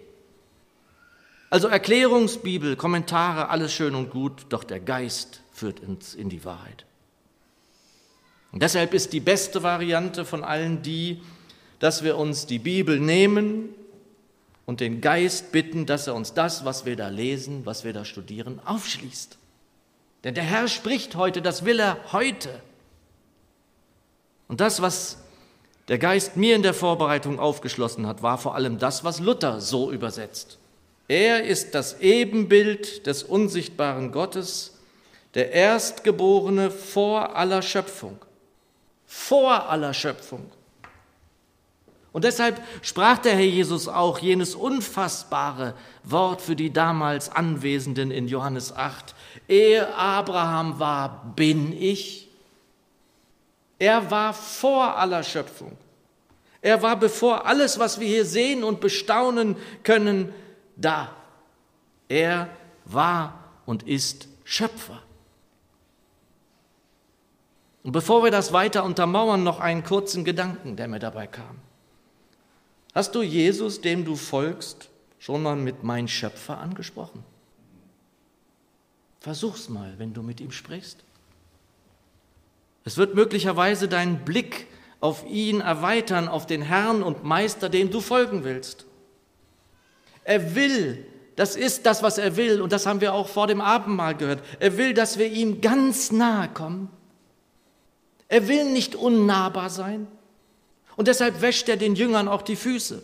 Also 1.49 1.67
Erklärungsbibel, 1.67 2.75
Kommentare, 2.75 3.49
alles 3.49 3.73
schön 3.73 3.95
und 3.95 4.11
gut, 4.11 4.45
doch 4.49 4.63
der 4.63 4.79
Geist 4.79 5.41
führt 5.51 5.81
uns 5.81 6.13
in 6.13 6.29
die 6.29 6.45
Wahrheit. 6.45 6.85
Und 8.51 8.61
deshalb 8.63 8.93
ist 8.93 9.13
die 9.13 9.19
beste 9.19 9.63
Variante 9.63 10.25
von 10.25 10.43
allen 10.43 10.81
die, 10.81 11.21
dass 11.79 12.03
wir 12.03 12.17
uns 12.17 12.45
die 12.45 12.59
Bibel 12.59 12.99
nehmen 12.99 13.69
und 14.65 14.81
den 14.81 15.01
Geist 15.01 15.51
bitten, 15.51 15.85
dass 15.85 16.07
er 16.07 16.15
uns 16.15 16.33
das, 16.33 16.65
was 16.65 16.85
wir 16.85 16.95
da 16.95 17.07
lesen, 17.07 17.65
was 17.65 17.83
wir 17.83 17.93
da 17.93 18.05
studieren, 18.05 18.59
aufschließt. 18.65 19.37
Denn 20.23 20.35
der 20.35 20.43
Herr 20.43 20.67
spricht 20.67 21.15
heute, 21.15 21.41
das 21.41 21.65
will 21.65 21.79
er 21.79 21.97
heute. 22.11 22.49
Und 24.47 24.61
das, 24.61 24.81
was 24.81 25.17
der 25.87 25.97
Geist 25.97 26.37
mir 26.37 26.55
in 26.55 26.61
der 26.61 26.73
Vorbereitung 26.73 27.39
aufgeschlossen 27.39 28.05
hat, 28.05 28.21
war 28.21 28.37
vor 28.37 28.53
allem 28.53 28.77
das, 28.77 29.03
was 29.03 29.19
Luther 29.19 29.61
so 29.61 29.91
übersetzt. 29.91 30.59
Er 31.07 31.43
ist 31.43 31.73
das 31.73 31.99
Ebenbild 32.01 33.07
des 33.07 33.23
unsichtbaren 33.23 34.11
Gottes, 34.11 34.77
der 35.33 35.51
Erstgeborene 35.53 36.69
vor 36.69 37.35
aller 37.35 37.61
Schöpfung 37.61 38.19
vor 39.11 39.69
aller 39.69 39.93
Schöpfung. 39.93 40.49
Und 42.13 42.23
deshalb 42.23 42.63
sprach 42.81 43.17
der 43.17 43.33
Herr 43.33 43.41
Jesus 43.41 43.89
auch 43.89 44.19
jenes 44.19 44.55
unfassbare 44.55 45.73
Wort 46.05 46.41
für 46.41 46.55
die 46.55 46.71
damals 46.71 47.29
Anwesenden 47.29 48.09
in 48.09 48.29
Johannes 48.29 48.73
8. 48.73 49.13
Ehe 49.49 49.93
Abraham 49.95 50.79
war, 50.79 51.33
bin 51.35 51.73
ich. 51.73 52.29
Er 53.79 54.09
war 54.09 54.33
vor 54.33 54.97
aller 54.97 55.23
Schöpfung. 55.23 55.77
Er 56.61 56.81
war 56.81 56.95
bevor 56.95 57.45
alles, 57.45 57.79
was 57.79 57.99
wir 57.99 58.07
hier 58.07 58.25
sehen 58.25 58.63
und 58.63 58.79
bestaunen 58.79 59.57
können, 59.83 60.33
da. 60.77 61.13
Er 62.07 62.47
war 62.85 63.43
und 63.65 63.83
ist 63.83 64.29
Schöpfer. 64.45 65.01
Und 67.83 67.93
bevor 67.93 68.23
wir 68.23 68.31
das 68.31 68.53
weiter 68.53 68.83
untermauern, 68.83 69.43
noch 69.43 69.59
einen 69.59 69.83
kurzen 69.83 70.23
Gedanken, 70.23 70.75
der 70.75 70.87
mir 70.87 70.99
dabei 70.99 71.27
kam. 71.27 71.57
Hast 72.93 73.15
du 73.15 73.21
Jesus, 73.21 73.81
dem 73.81 74.05
du 74.05 74.15
folgst, 74.15 74.89
schon 75.17 75.41
mal 75.41 75.55
mit 75.55 75.83
mein 75.83 76.07
Schöpfer 76.07 76.59
angesprochen? 76.59 77.23
Versuch's 79.19 79.69
mal, 79.69 79.93
wenn 79.97 80.13
du 80.13 80.21
mit 80.21 80.41
ihm 80.41 80.51
sprichst. 80.51 81.03
Es 82.83 82.97
wird 82.97 83.15
möglicherweise 83.15 83.87
deinen 83.87 84.25
Blick 84.25 84.67
auf 84.99 85.25
ihn 85.27 85.61
erweitern, 85.61 86.27
auf 86.27 86.45
den 86.45 86.61
Herrn 86.61 87.01
und 87.01 87.23
Meister, 87.23 87.69
dem 87.69 87.91
du 87.91 88.01
folgen 88.01 88.43
willst. 88.43 88.85
Er 90.23 90.55
will, 90.55 91.05
das 91.35 91.55
ist 91.55 91.85
das, 91.85 92.03
was 92.03 92.17
er 92.17 92.35
will, 92.35 92.61
und 92.61 92.71
das 92.71 92.85
haben 92.85 93.01
wir 93.01 93.13
auch 93.13 93.27
vor 93.27 93.47
dem 93.47 93.61
Abendmahl 93.61 94.15
gehört. 94.15 94.43
Er 94.59 94.77
will, 94.77 94.93
dass 94.93 95.17
wir 95.17 95.31
ihm 95.31 95.61
ganz 95.61 96.11
nahe 96.11 96.49
kommen 96.49 96.89
er 98.31 98.47
will 98.47 98.71
nicht 98.71 98.95
unnahbar 98.95 99.69
sein. 99.69 100.07
Und 100.95 101.09
deshalb 101.09 101.41
wäscht 101.41 101.67
er 101.67 101.75
den 101.75 101.95
Jüngern 101.95 102.29
auch 102.29 102.41
die 102.41 102.55
Füße. 102.55 103.03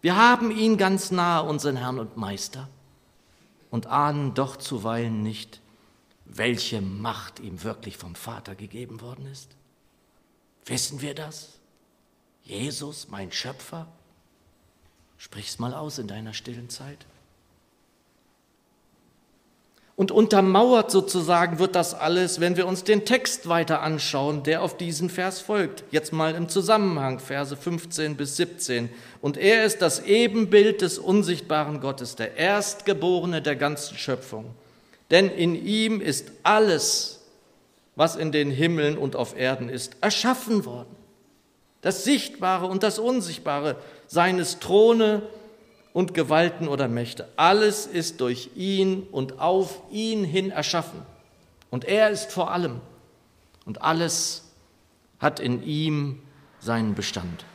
Wir 0.00 0.16
haben 0.16 0.52
ihn 0.52 0.78
ganz 0.78 1.10
nahe, 1.10 1.42
unseren 1.42 1.74
Herrn 1.74 1.98
und 1.98 2.16
Meister, 2.16 2.68
und 3.72 3.88
ahnen 3.88 4.32
doch 4.34 4.58
zuweilen 4.58 5.24
nicht, 5.24 5.60
welche 6.24 6.80
Macht 6.80 7.40
ihm 7.40 7.64
wirklich 7.64 7.96
vom 7.96 8.14
Vater 8.14 8.54
gegeben 8.54 9.00
worden 9.00 9.26
ist. 9.26 9.50
Wissen 10.66 11.00
wir 11.00 11.16
das? 11.16 11.58
Jesus, 12.44 13.08
mein 13.08 13.32
Schöpfer? 13.32 13.88
Sprich's 15.18 15.58
mal 15.58 15.74
aus 15.74 15.98
in 15.98 16.06
deiner 16.06 16.32
stillen 16.32 16.70
Zeit. 16.70 17.06
Und 19.96 20.10
untermauert 20.10 20.90
sozusagen 20.90 21.60
wird 21.60 21.76
das 21.76 21.94
alles, 21.94 22.40
wenn 22.40 22.56
wir 22.56 22.66
uns 22.66 22.82
den 22.82 23.04
Text 23.04 23.48
weiter 23.48 23.80
anschauen, 23.80 24.42
der 24.42 24.62
auf 24.62 24.76
diesen 24.76 25.08
Vers 25.08 25.40
folgt. 25.40 25.84
Jetzt 25.92 26.12
mal 26.12 26.34
im 26.34 26.48
Zusammenhang, 26.48 27.20
Verse 27.20 27.56
15 27.56 28.16
bis 28.16 28.36
17. 28.36 28.90
Und 29.20 29.36
er 29.36 29.64
ist 29.64 29.82
das 29.82 30.00
Ebenbild 30.04 30.82
des 30.82 30.98
unsichtbaren 30.98 31.80
Gottes, 31.80 32.16
der 32.16 32.36
Erstgeborene 32.36 33.40
der 33.40 33.54
ganzen 33.54 33.96
Schöpfung. 33.96 34.46
Denn 35.12 35.30
in 35.30 35.54
ihm 35.54 36.00
ist 36.00 36.32
alles, 36.42 37.20
was 37.94 38.16
in 38.16 38.32
den 38.32 38.50
Himmeln 38.50 38.98
und 38.98 39.14
auf 39.14 39.38
Erden 39.38 39.68
ist, 39.68 39.96
erschaffen 40.00 40.64
worden. 40.64 40.96
Das 41.82 42.02
Sichtbare 42.02 42.66
und 42.66 42.82
das 42.82 42.98
Unsichtbare, 42.98 43.76
seines 44.08 44.58
Throne 44.58 45.22
und 45.94 46.12
Gewalten 46.12 46.68
oder 46.68 46.88
Mächte. 46.88 47.28
Alles 47.36 47.86
ist 47.86 48.20
durch 48.20 48.50
ihn 48.56 49.04
und 49.10 49.38
auf 49.38 49.80
ihn 49.90 50.24
hin 50.24 50.50
erschaffen. 50.50 51.00
Und 51.70 51.86
er 51.86 52.10
ist 52.10 52.30
vor 52.30 52.50
allem. 52.50 52.80
Und 53.64 53.80
alles 53.80 54.50
hat 55.20 55.40
in 55.40 55.62
ihm 55.62 56.20
seinen 56.60 56.94
Bestand. 56.94 57.46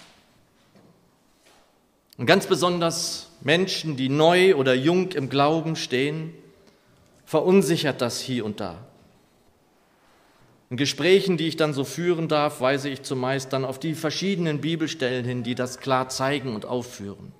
Und 2.17 2.25
ganz 2.25 2.47
besonders 2.47 3.29
Menschen, 3.41 3.97
die 3.97 4.09
neu 4.09 4.55
oder 4.55 4.73
jung 4.73 5.11
im 5.11 5.29
Glauben 5.29 5.75
stehen, 5.75 6.33
verunsichert 7.25 8.01
das 8.01 8.21
hier 8.21 8.45
und 8.45 8.61
da. 8.61 8.77
In 10.69 10.77
Gesprächen, 10.77 11.35
die 11.35 11.47
ich 11.47 11.57
dann 11.57 11.73
so 11.73 11.83
führen 11.83 12.29
darf, 12.29 12.61
weise 12.61 12.89
ich 12.89 13.01
zumeist 13.01 13.51
dann 13.51 13.65
auf 13.65 13.79
die 13.79 13.95
verschiedenen 13.95 14.61
Bibelstellen 14.61 15.25
hin, 15.25 15.43
die 15.43 15.55
das 15.55 15.79
klar 15.79 16.07
zeigen 16.07 16.55
und 16.55 16.65
aufführen. 16.65 17.33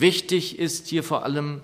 Wichtig 0.00 0.58
ist 0.58 0.86
hier 0.86 1.04
vor 1.04 1.24
allem, 1.24 1.60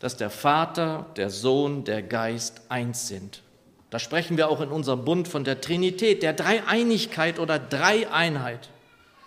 dass 0.00 0.16
der 0.16 0.30
Vater, 0.30 1.06
der 1.16 1.30
Sohn, 1.30 1.84
der 1.84 2.02
Geist 2.02 2.62
eins 2.68 3.06
sind. 3.06 3.42
Da 3.90 4.00
sprechen 4.00 4.36
wir 4.36 4.48
auch 4.48 4.60
in 4.60 4.70
unserem 4.70 5.04
Bund 5.04 5.28
von 5.28 5.44
der 5.44 5.60
Trinität, 5.60 6.24
der 6.24 6.32
Dreieinigkeit 6.32 7.38
oder 7.38 7.60
Dreieinheit. 7.60 8.70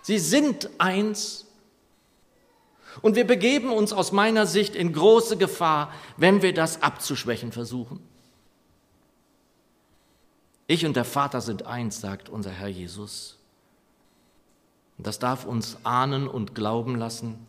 Sie 0.02 0.18
sind 0.18 0.68
eins. 0.76 1.46
Und 3.00 3.16
wir 3.16 3.26
begeben 3.26 3.72
uns 3.72 3.94
aus 3.94 4.12
meiner 4.12 4.46
Sicht 4.46 4.76
in 4.76 4.92
große 4.92 5.38
Gefahr, 5.38 5.90
wenn 6.18 6.42
wir 6.42 6.52
das 6.52 6.82
abzuschwächen 6.82 7.50
versuchen. 7.50 8.00
Ich 10.66 10.84
und 10.84 10.96
der 10.96 11.06
Vater 11.06 11.40
sind 11.40 11.64
eins, 11.64 12.02
sagt 12.02 12.28
unser 12.28 12.50
Herr 12.50 12.68
Jesus. 12.68 13.38
Und 14.98 15.06
das 15.06 15.18
darf 15.18 15.46
uns 15.46 15.78
ahnen 15.82 16.28
und 16.28 16.54
glauben 16.54 16.96
lassen, 16.96 17.46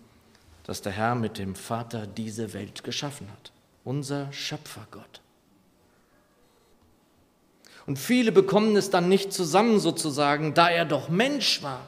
dass 0.65 0.81
der 0.81 0.91
Herr 0.91 1.15
mit 1.15 1.37
dem 1.37 1.55
Vater 1.55 2.07
diese 2.07 2.53
Welt 2.53 2.83
geschaffen 2.83 3.27
hat, 3.31 3.51
unser 3.83 4.31
Schöpfergott. 4.33 5.21
Und 7.85 7.99
viele 7.99 8.31
bekommen 8.31 8.75
es 8.75 8.89
dann 8.89 9.09
nicht 9.09 9.31
zusammen 9.31 9.79
sozusagen, 9.79 10.55
da 10.55 10.69
er 10.69 10.85
doch 10.85 11.07
Mensch 11.07 11.61
war. 11.61 11.87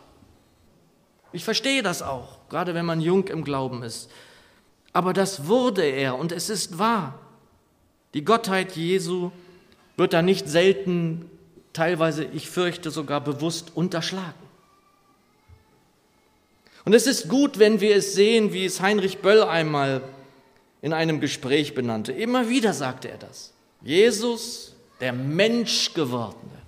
Ich 1.34 1.44
verstehe 1.44 1.82
das 1.82 2.04
auch, 2.04 2.38
gerade 2.50 2.76
wenn 2.76 2.86
man 2.86 3.02
jung 3.02 3.28
im 3.28 3.44
Glauben 3.44 3.82
ist. 3.82 4.10
Aber 4.94 5.14
das 5.14 5.48
wurde 5.48 5.84
er 5.84 6.18
und 6.18 6.32
es 6.32 6.50
ist 6.50 6.78
wahr. 6.78 7.20
Die 8.14 8.24
Gottheit 8.24 8.76
Jesu 8.76 9.32
wird 9.98 10.14
da 10.14 10.22
nicht 10.22 10.48
selten, 10.48 11.30
teilweise, 11.74 12.24
ich 12.26 12.50
fürchte 12.50 12.92
sogar 12.92 13.22
bewusst 13.22 13.76
unterschlagen. 13.76 14.47
Und 16.88 16.94
es 16.94 17.06
ist 17.06 17.28
gut, 17.28 17.60
wenn 17.60 17.82
wir 17.82 17.98
es 17.98 18.14
sehen, 18.14 18.54
wie 18.54 18.64
es 18.64 18.80
Heinrich 18.80 19.18
Böll 19.18 19.44
einmal 19.44 20.04
in 20.82 20.94
einem 20.94 21.20
Gespräch 21.20 21.76
benannte. 21.76 22.14
Immer 22.14 22.48
wieder 22.48 22.72
sagte 22.72 23.10
er 23.10 23.18
das. 23.18 23.52
Jesus, 23.82 24.74
der 25.02 25.12
Mensch 25.12 25.94
gewordene, 25.94 26.62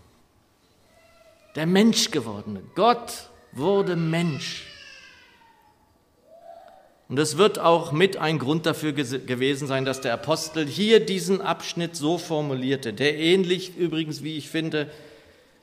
der 1.56 1.66
Mensch 1.66 2.12
gewordene, 2.12 2.62
Gott 2.76 3.30
wurde 3.54 3.96
Mensch. 3.96 4.66
Und 7.08 7.18
es 7.18 7.38
wird 7.38 7.58
auch 7.58 7.94
mit 7.94 8.18
ein 8.18 8.40
Grund 8.40 8.66
dafür 8.66 8.92
gewesen 8.92 9.70
sein, 9.70 9.86
dass 9.86 10.02
der 10.02 10.14
Apostel 10.16 10.68
hier 10.68 11.00
diesen 11.00 11.40
Abschnitt 11.40 11.96
so 11.96 12.18
formulierte, 12.18 12.92
der 12.92 13.18
ähnlich 13.18 13.78
übrigens, 13.78 14.22
wie 14.22 14.36
ich 14.36 14.50
finde, 14.50 14.92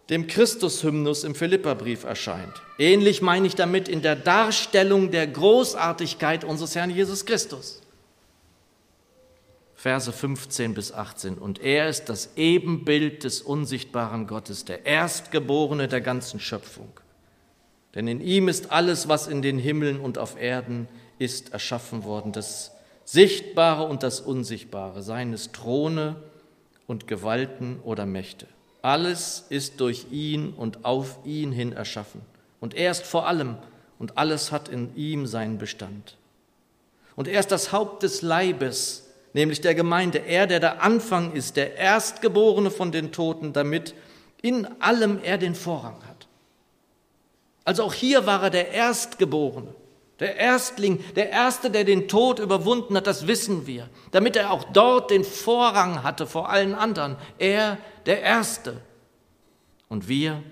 dem 0.08 0.26
Christushymnus 0.26 1.24
im 1.24 1.34
Philipperbrief 1.34 2.04
erscheint. 2.04 2.52
Ähnlich 2.78 3.22
meine 3.22 3.46
ich 3.46 3.54
damit 3.54 3.88
in 3.88 4.02
der 4.02 4.16
Darstellung 4.16 5.10
der 5.10 5.26
Großartigkeit 5.26 6.44
unseres 6.44 6.76
Herrn 6.76 6.90
Jesus 6.90 7.26
Christus. 7.26 7.82
Verse 9.74 10.10
15 10.10 10.74
bis 10.74 10.92
18. 10.92 11.38
Und 11.38 11.60
er 11.60 11.88
ist 11.88 12.06
das 12.06 12.30
Ebenbild 12.36 13.24
des 13.24 13.42
unsichtbaren 13.42 14.26
Gottes, 14.26 14.64
der 14.64 14.86
Erstgeborene 14.86 15.86
der 15.88 16.00
ganzen 16.00 16.40
Schöpfung. 16.40 16.88
Denn 17.94 18.08
in 18.08 18.20
ihm 18.20 18.48
ist 18.48 18.72
alles, 18.72 19.08
was 19.08 19.26
in 19.26 19.42
den 19.42 19.58
Himmeln 19.58 20.00
und 20.00 20.18
auf 20.18 20.40
Erden 20.40 20.88
ist 21.18 21.52
erschaffen 21.52 22.04
worden, 22.04 22.32
das 22.32 22.72
Sichtbare 23.04 23.84
und 23.84 24.02
das 24.02 24.20
Unsichtbare, 24.20 25.02
seines 25.02 25.52
Throne 25.52 26.16
und 26.86 27.06
Gewalten 27.06 27.80
oder 27.84 28.06
Mächte. 28.06 28.46
Alles 28.86 29.46
ist 29.48 29.80
durch 29.80 30.06
ihn 30.12 30.50
und 30.56 30.84
auf 30.84 31.18
ihn 31.24 31.50
hin 31.50 31.72
erschaffen. 31.72 32.20
Und 32.60 32.72
er 32.72 32.92
ist 32.92 33.02
vor 33.02 33.26
allem 33.26 33.56
und 33.98 34.16
alles 34.16 34.52
hat 34.52 34.68
in 34.68 34.94
ihm 34.94 35.26
seinen 35.26 35.58
Bestand. 35.58 36.16
Und 37.16 37.26
er 37.26 37.40
ist 37.40 37.50
das 37.50 37.72
Haupt 37.72 38.04
des 38.04 38.22
Leibes, 38.22 39.08
nämlich 39.32 39.60
der 39.60 39.74
Gemeinde, 39.74 40.18
er, 40.18 40.46
der 40.46 40.60
der 40.60 40.84
Anfang 40.84 41.32
ist, 41.32 41.56
der 41.56 41.74
Erstgeborene 41.74 42.70
von 42.70 42.92
den 42.92 43.10
Toten, 43.10 43.52
damit 43.52 43.92
in 44.40 44.68
allem 44.80 45.18
er 45.20 45.38
den 45.38 45.56
Vorrang 45.56 45.98
hat. 46.06 46.28
Also 47.64 47.82
auch 47.82 47.92
hier 47.92 48.24
war 48.24 48.44
er 48.44 48.50
der 48.50 48.70
Erstgeborene. 48.70 49.74
Der 50.18 50.36
Erstling, 50.36 51.04
der 51.14 51.30
Erste, 51.30 51.70
der 51.70 51.84
den 51.84 52.08
Tod 52.08 52.38
überwunden 52.38 52.96
hat, 52.96 53.06
das 53.06 53.26
wissen 53.26 53.66
wir, 53.66 53.90
damit 54.12 54.36
er 54.36 54.50
auch 54.50 54.64
dort 54.72 55.10
den 55.10 55.24
Vorrang 55.24 56.02
hatte 56.02 56.26
vor 56.26 56.48
allen 56.48 56.74
anderen. 56.74 57.16
Er, 57.38 57.76
der 58.06 58.22
Erste. 58.22 58.80
Und 59.88 60.08
wir, 60.08 60.42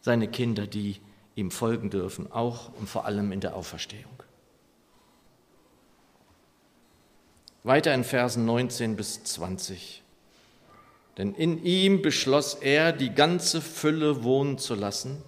seine 0.00 0.26
Kinder, 0.26 0.66
die 0.66 1.00
ihm 1.36 1.52
folgen 1.52 1.90
dürfen, 1.90 2.32
auch 2.32 2.72
und 2.74 2.88
vor 2.88 3.04
allem 3.04 3.30
in 3.30 3.40
der 3.40 3.54
Auferstehung. 3.54 4.10
Weiter 7.62 7.94
in 7.94 8.04
Versen 8.04 8.44
19 8.44 8.96
bis 8.96 9.22
20. 9.22 10.02
Denn 11.16 11.32
in 11.34 11.62
ihm 11.64 12.02
beschloss 12.02 12.54
er, 12.54 12.92
die 12.92 13.14
ganze 13.14 13.60
Fülle 13.60 14.24
wohnen 14.24 14.58
zu 14.58 14.74
lassen 14.74 15.22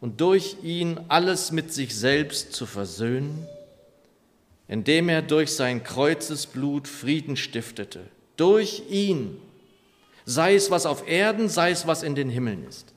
und 0.00 0.20
durch 0.20 0.56
ihn 0.62 0.98
alles 1.08 1.52
mit 1.52 1.72
sich 1.72 1.94
selbst 1.94 2.52
zu 2.52 2.66
versöhnen, 2.66 3.46
indem 4.66 5.08
er 5.08 5.22
durch 5.22 5.54
sein 5.54 5.82
Kreuzesblut 5.82 6.88
Frieden 6.88 7.36
stiftete. 7.36 8.00
Durch 8.36 8.82
ihn, 8.88 9.36
sei 10.24 10.54
es 10.54 10.70
was 10.70 10.86
auf 10.86 11.06
Erden, 11.06 11.48
sei 11.48 11.70
es 11.70 11.86
was 11.86 12.02
in 12.02 12.14
den 12.14 12.30
Himmeln 12.30 12.66
ist. 12.66 12.94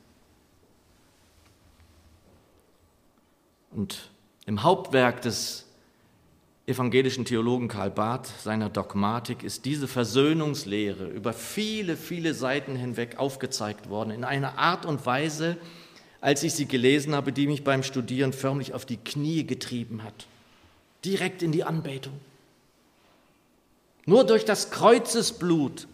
Und 3.72 4.10
im 4.46 4.64
Hauptwerk 4.64 5.22
des 5.24 5.66
evangelischen 6.66 7.26
Theologen 7.26 7.68
Karl 7.68 7.90
Barth, 7.90 8.28
seiner 8.42 8.70
Dogmatik, 8.70 9.44
ist 9.44 9.66
diese 9.66 9.88
Versöhnungslehre 9.88 11.08
über 11.08 11.34
viele, 11.34 11.98
viele 11.98 12.34
Seiten 12.34 12.76
hinweg 12.76 13.18
aufgezeigt 13.18 13.90
worden, 13.90 14.12
in 14.12 14.24
einer 14.24 14.58
Art 14.58 14.86
und 14.86 15.06
Weise, 15.06 15.58
als 16.24 16.42
ich 16.42 16.54
sie 16.54 16.68
gelesen 16.68 17.14
habe, 17.16 17.34
die 17.34 17.48
mich 17.48 17.66
beim 17.66 17.84
Studieren 17.84 18.32
förmlich 18.32 18.74
auf 18.74 18.86
die 18.86 18.96
Knie 18.96 19.44
getrieben 19.44 20.04
hat. 20.04 20.26
Direkt 21.04 21.44
in 21.44 21.52
die 21.52 21.66
Anbetung. 21.66 22.14
Nur 24.06 24.26
durch 24.26 24.46
das 24.46 24.72
Kreuzesblut, 24.72 25.86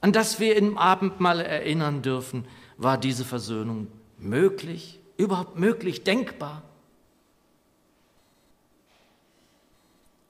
an 0.00 0.12
das 0.12 0.40
wir 0.40 0.56
im 0.56 0.76
Abendmahl 0.76 1.40
erinnern 1.40 2.02
dürfen, 2.02 2.44
war 2.78 2.98
diese 2.98 3.24
Versöhnung 3.24 3.86
möglich, 4.18 4.98
überhaupt 5.18 5.56
möglich, 5.56 6.02
denkbar. 6.02 6.64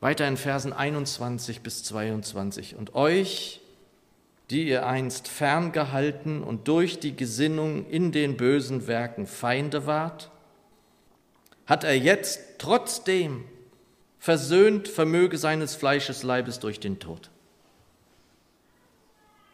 Weiter 0.01 0.29
in 0.29 0.37
Versen 0.37 0.75
21 0.75 1.63
bis 1.63 1.83
22. 1.83 2.77
Und 2.77 2.95
euch, 2.95 3.63
die 4.51 4.69
ihr 4.69 4.87
einst 4.87 5.29
ferngehalten 5.29 6.43
und 6.43 6.69
durch 6.69 7.01
die 7.01 7.17
Gesinnung 7.17 7.89
in 7.89 8.13
den 8.13 8.37
bösen 8.37 8.87
Werken 8.87 9.27
Feinde 9.27 9.87
wart, 9.87 10.31
hat 11.67 11.85
er 11.85 11.97
jetzt 11.97 12.41
trotzdem 12.59 13.45
versöhnt 14.19 14.89
vermöge 14.89 15.39
seines 15.39 15.75
Fleisches 15.75 16.23
Leibes 16.23 16.59
durch 16.59 16.79
den 16.79 16.99
Tod. 16.99 17.31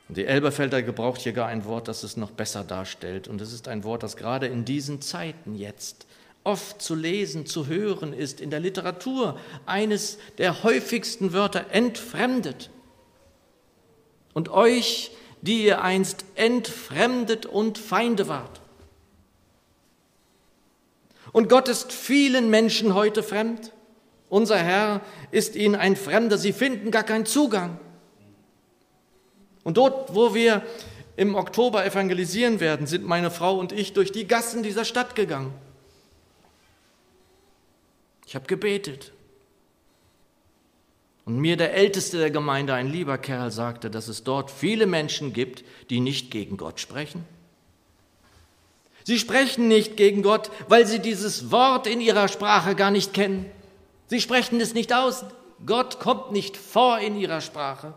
Und 0.08 0.16
die 0.16 0.26
Elberfelder 0.26 0.82
gebraucht 0.82 1.20
hier 1.20 1.32
gar 1.32 1.46
ein 1.46 1.64
Wort, 1.64 1.86
das 1.86 2.02
es 2.02 2.16
noch 2.16 2.32
besser 2.32 2.64
darstellt. 2.64 3.28
Und 3.28 3.40
es 3.40 3.52
ist 3.52 3.68
ein 3.68 3.84
Wort, 3.84 4.02
das 4.02 4.16
gerade 4.16 4.48
in 4.48 4.64
diesen 4.64 5.00
Zeiten 5.00 5.54
jetzt 5.54 6.08
oft 6.42 6.82
zu 6.82 6.96
lesen, 6.96 7.46
zu 7.46 7.68
hören 7.68 8.12
ist, 8.12 8.40
in 8.40 8.50
der 8.50 8.58
Literatur 8.58 9.38
eines 9.66 10.18
der 10.38 10.64
häufigsten 10.64 11.32
Wörter 11.32 11.66
entfremdet 11.70 12.70
und 14.34 14.48
euch, 14.48 15.10
die 15.42 15.64
ihr 15.64 15.82
einst 15.82 16.24
entfremdet 16.34 17.46
und 17.46 17.78
Feinde 17.78 18.28
wart. 18.28 18.60
Und 21.32 21.48
Gott 21.48 21.68
ist 21.68 21.92
vielen 21.92 22.50
Menschen 22.50 22.94
heute 22.94 23.22
fremd. 23.22 23.72
Unser 24.28 24.58
Herr 24.58 25.00
ist 25.30 25.56
ihnen 25.56 25.74
ein 25.74 25.96
Fremder. 25.96 26.38
Sie 26.38 26.52
finden 26.52 26.90
gar 26.90 27.04
keinen 27.04 27.26
Zugang. 27.26 27.78
Und 29.62 29.76
dort, 29.76 30.14
wo 30.14 30.34
wir 30.34 30.62
im 31.16 31.34
Oktober 31.34 31.84
evangelisieren 31.84 32.60
werden, 32.60 32.86
sind 32.86 33.04
meine 33.04 33.30
Frau 33.30 33.58
und 33.58 33.72
ich 33.72 33.92
durch 33.92 34.10
die 34.10 34.26
Gassen 34.26 34.62
dieser 34.62 34.84
Stadt 34.84 35.14
gegangen. 35.14 35.52
Ich 38.26 38.34
habe 38.34 38.46
gebetet. 38.46 39.12
Und 41.30 41.38
mir 41.38 41.56
der 41.56 41.74
Älteste 41.74 42.18
der 42.18 42.32
Gemeinde, 42.32 42.74
ein 42.74 42.88
lieber 42.88 43.16
Kerl, 43.16 43.52
sagte, 43.52 43.88
dass 43.88 44.08
es 44.08 44.24
dort 44.24 44.50
viele 44.50 44.86
Menschen 44.86 45.32
gibt, 45.32 45.62
die 45.88 46.00
nicht 46.00 46.32
gegen 46.32 46.56
Gott 46.56 46.80
sprechen, 46.80 47.24
Sie 49.04 49.16
sprechen 49.16 49.68
nicht 49.68 49.96
gegen 49.96 50.22
Gott, 50.22 50.50
weil 50.68 50.86
sie 50.86 50.98
dieses 50.98 51.50
Wort 51.50 51.86
in 51.86 52.00
ihrer 52.00 52.26
Sprache 52.26 52.74
gar 52.74 52.90
nicht 52.90 53.14
kennen. 53.14 53.46
Sie 54.08 54.20
sprechen 54.20 54.60
es 54.60 54.74
nicht 54.74 54.92
aus. 54.92 55.24
Gott 55.64 56.00
kommt 56.00 56.32
nicht 56.32 56.56
vor 56.56 56.98
in 56.98 57.16
ihrer 57.16 57.40
Sprache. 57.40 57.94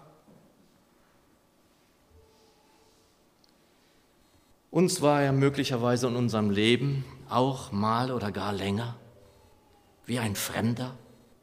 Uns 4.70 5.02
war 5.02 5.24
er 5.24 5.34
möglicherweise 5.34 6.08
in 6.08 6.16
unserem 6.16 6.52
Leben 6.52 7.04
auch 7.30 7.72
mal 7.72 8.12
oder 8.12 8.32
gar 8.32 8.54
länger 8.54 8.96
wie 10.06 10.20
ein 10.20 10.36
Fremder, 10.36 10.96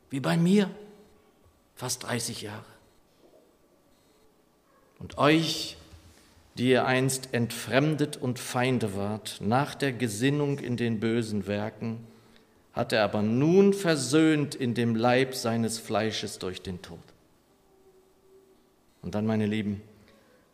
wie 0.08 0.20
bei 0.20 0.36
mir, 0.36 0.70
fast 1.80 2.04
30 2.04 2.42
Jahre. 2.42 2.64
Und 4.98 5.18
euch 5.18 5.76
die 6.56 6.68
ihr 6.68 6.84
einst 6.84 7.32
entfremdet 7.32 8.18
und 8.18 8.38
Feinde 8.38 8.94
wart, 8.94 9.38
nach 9.40 9.74
der 9.74 9.92
Gesinnung 9.94 10.58
in 10.58 10.76
den 10.76 11.00
bösen 11.00 11.46
Werken, 11.46 12.06
hat 12.74 12.92
er 12.92 13.02
aber 13.02 13.22
nun 13.22 13.72
versöhnt 13.72 14.54
in 14.54 14.74
dem 14.74 14.94
Leib 14.94 15.34
seines 15.34 15.78
Fleisches 15.78 16.38
durch 16.38 16.60
den 16.60 16.82
Tod. 16.82 16.98
Und 19.00 19.14
dann, 19.14 19.24
meine 19.24 19.46
Lieben, 19.46 19.80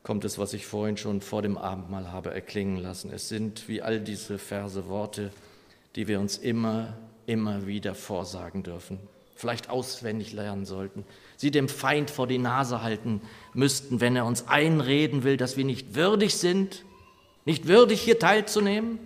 kommt 0.05 0.25
es, 0.25 0.39
was 0.39 0.53
ich 0.53 0.65
vorhin 0.65 0.97
schon 0.97 1.23
vor 1.23 1.43
dem 1.43 1.59
Abendmahl 1.59 2.12
habe 2.12 2.33
erklingen 2.33 2.77
lassen. 2.77 3.11
Es 3.12 3.29
sind 3.29 3.67
wie 3.67 3.83
all 3.83 3.99
diese 3.99 4.39
Verse 4.39 4.89
Worte, 4.89 5.33
die 5.97 6.07
wir 6.07 6.21
uns 6.21 6.39
immer, 6.39 6.97
immer 7.27 7.67
wieder 7.67 7.97
vorsagen 7.97 8.62
dürfen, 8.62 9.01
vielleicht 9.37 9.70
auswendig 9.70 10.33
lernen 10.33 10.66
sollten 10.66 11.05
sie 11.37 11.51
dem 11.51 11.68
Feind 11.68 12.11
vor 12.11 12.27
die 12.27 12.38
Nase 12.38 12.83
halten 12.83 13.20
müssten, 13.53 14.01
wenn 14.01 14.16
er 14.16 14.25
uns 14.25 14.49
einreden 14.49 15.22
will, 15.22 15.37
dass 15.37 15.57
wir 15.57 15.64
nicht 15.64 15.94
würdig 15.94 16.37
sind, 16.37 16.85
nicht 17.44 17.68
würdig 17.68 18.01
hier 18.01 18.18
teilzunehmen? 18.18 18.99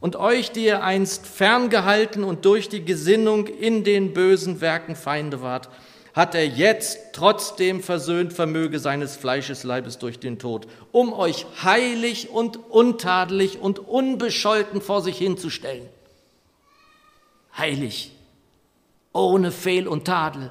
Und 0.00 0.16
euch, 0.16 0.52
die 0.52 0.66
ihr 0.66 0.84
einst 0.84 1.26
ferngehalten 1.26 2.24
und 2.24 2.44
durch 2.44 2.68
die 2.68 2.84
Gesinnung 2.84 3.46
in 3.46 3.84
den 3.84 4.12
bösen 4.12 4.60
Werken 4.60 4.96
Feinde 4.96 5.40
wart, 5.40 5.70
hat 6.12 6.34
er 6.34 6.46
jetzt 6.46 6.98
trotzdem 7.14 7.82
versöhnt 7.82 8.32
vermöge 8.34 8.78
seines 8.78 9.16
Fleisches 9.16 9.64
Leibes 9.64 9.98
durch 9.98 10.20
den 10.20 10.38
Tod, 10.38 10.68
um 10.92 11.12
euch 11.12 11.46
heilig 11.62 12.28
und 12.28 12.58
untadelig 12.70 13.58
und 13.60 13.78
unbescholten 13.78 14.82
vor 14.82 15.00
sich 15.00 15.16
hinzustellen. 15.16 15.88
Heilig, 17.56 18.13
ohne 19.14 19.50
Fehl 19.50 19.88
und 19.88 20.04
Tadel, 20.04 20.50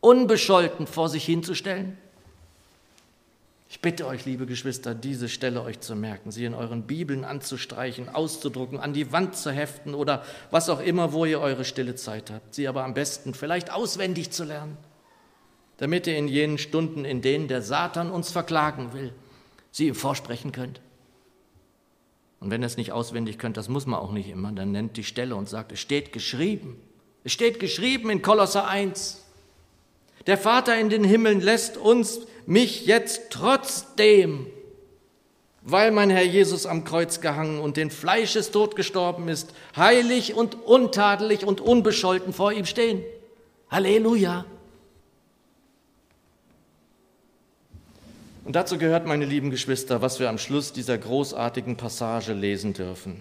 unbescholten 0.00 0.86
vor 0.86 1.10
sich 1.10 1.26
hinzustellen? 1.26 1.98
Ich 3.68 3.80
bitte 3.80 4.06
euch, 4.06 4.24
liebe 4.24 4.46
Geschwister, 4.46 4.94
diese 4.94 5.28
Stelle 5.28 5.60
euch 5.60 5.80
zu 5.80 5.96
merken, 5.96 6.30
sie 6.30 6.44
in 6.44 6.54
euren 6.54 6.84
Bibeln 6.84 7.24
anzustreichen, 7.24 8.08
auszudrucken, 8.08 8.78
an 8.78 8.94
die 8.94 9.12
Wand 9.12 9.36
zu 9.36 9.50
heften 9.50 9.94
oder 9.94 10.24
was 10.50 10.70
auch 10.70 10.80
immer, 10.80 11.12
wo 11.12 11.24
ihr 11.24 11.40
eure 11.40 11.64
stille 11.64 11.96
Zeit 11.96 12.30
habt. 12.30 12.54
Sie 12.54 12.68
aber 12.68 12.84
am 12.84 12.94
besten 12.94 13.34
vielleicht 13.34 13.72
auswendig 13.72 14.30
zu 14.30 14.44
lernen, 14.44 14.76
damit 15.78 16.06
ihr 16.06 16.16
in 16.16 16.28
jenen 16.28 16.58
Stunden, 16.58 17.04
in 17.04 17.22
denen 17.22 17.48
der 17.48 17.60
Satan 17.60 18.10
uns 18.10 18.30
verklagen 18.30 18.92
will, 18.92 19.12
sie 19.72 19.88
ihm 19.88 19.96
vorsprechen 19.96 20.52
könnt. 20.52 20.80
Und 22.38 22.50
wenn 22.50 22.62
ihr 22.62 22.66
es 22.66 22.76
nicht 22.76 22.92
auswendig 22.92 23.38
könnt, 23.38 23.56
das 23.56 23.68
muss 23.68 23.86
man 23.86 23.98
auch 23.98 24.12
nicht 24.12 24.28
immer, 24.28 24.52
dann 24.52 24.70
nennt 24.70 24.96
die 24.96 25.04
Stelle 25.04 25.34
und 25.34 25.48
sagt, 25.48 25.72
es 25.72 25.80
steht 25.80 26.12
geschrieben. 26.12 26.80
Es 27.26 27.32
steht 27.32 27.58
geschrieben 27.58 28.08
in 28.08 28.22
Kolosser 28.22 28.68
1. 28.68 29.20
Der 30.28 30.38
Vater 30.38 30.78
in 30.78 30.90
den 30.90 31.02
Himmeln 31.02 31.40
lässt 31.40 31.76
uns, 31.76 32.20
mich 32.46 32.86
jetzt 32.86 33.30
trotzdem, 33.30 34.46
weil 35.62 35.90
mein 35.90 36.08
Herr 36.08 36.22
Jesus 36.22 36.66
am 36.66 36.84
Kreuz 36.84 37.20
gehangen 37.20 37.58
und 37.58 37.76
den 37.76 37.90
Fleisches 37.90 38.52
tot 38.52 38.76
gestorben 38.76 39.26
ist, 39.26 39.54
heilig 39.74 40.34
und 40.34 40.54
untadelig 40.54 41.44
und 41.44 41.60
unbescholten 41.60 42.32
vor 42.32 42.52
ihm 42.52 42.64
stehen. 42.64 43.02
Halleluja. 43.72 44.46
Und 48.44 48.54
dazu 48.54 48.78
gehört, 48.78 49.04
meine 49.04 49.24
lieben 49.24 49.50
Geschwister, 49.50 50.00
was 50.00 50.20
wir 50.20 50.28
am 50.28 50.38
Schluss 50.38 50.72
dieser 50.72 50.96
großartigen 50.96 51.76
Passage 51.76 52.34
lesen 52.34 52.72
dürfen. 52.72 53.20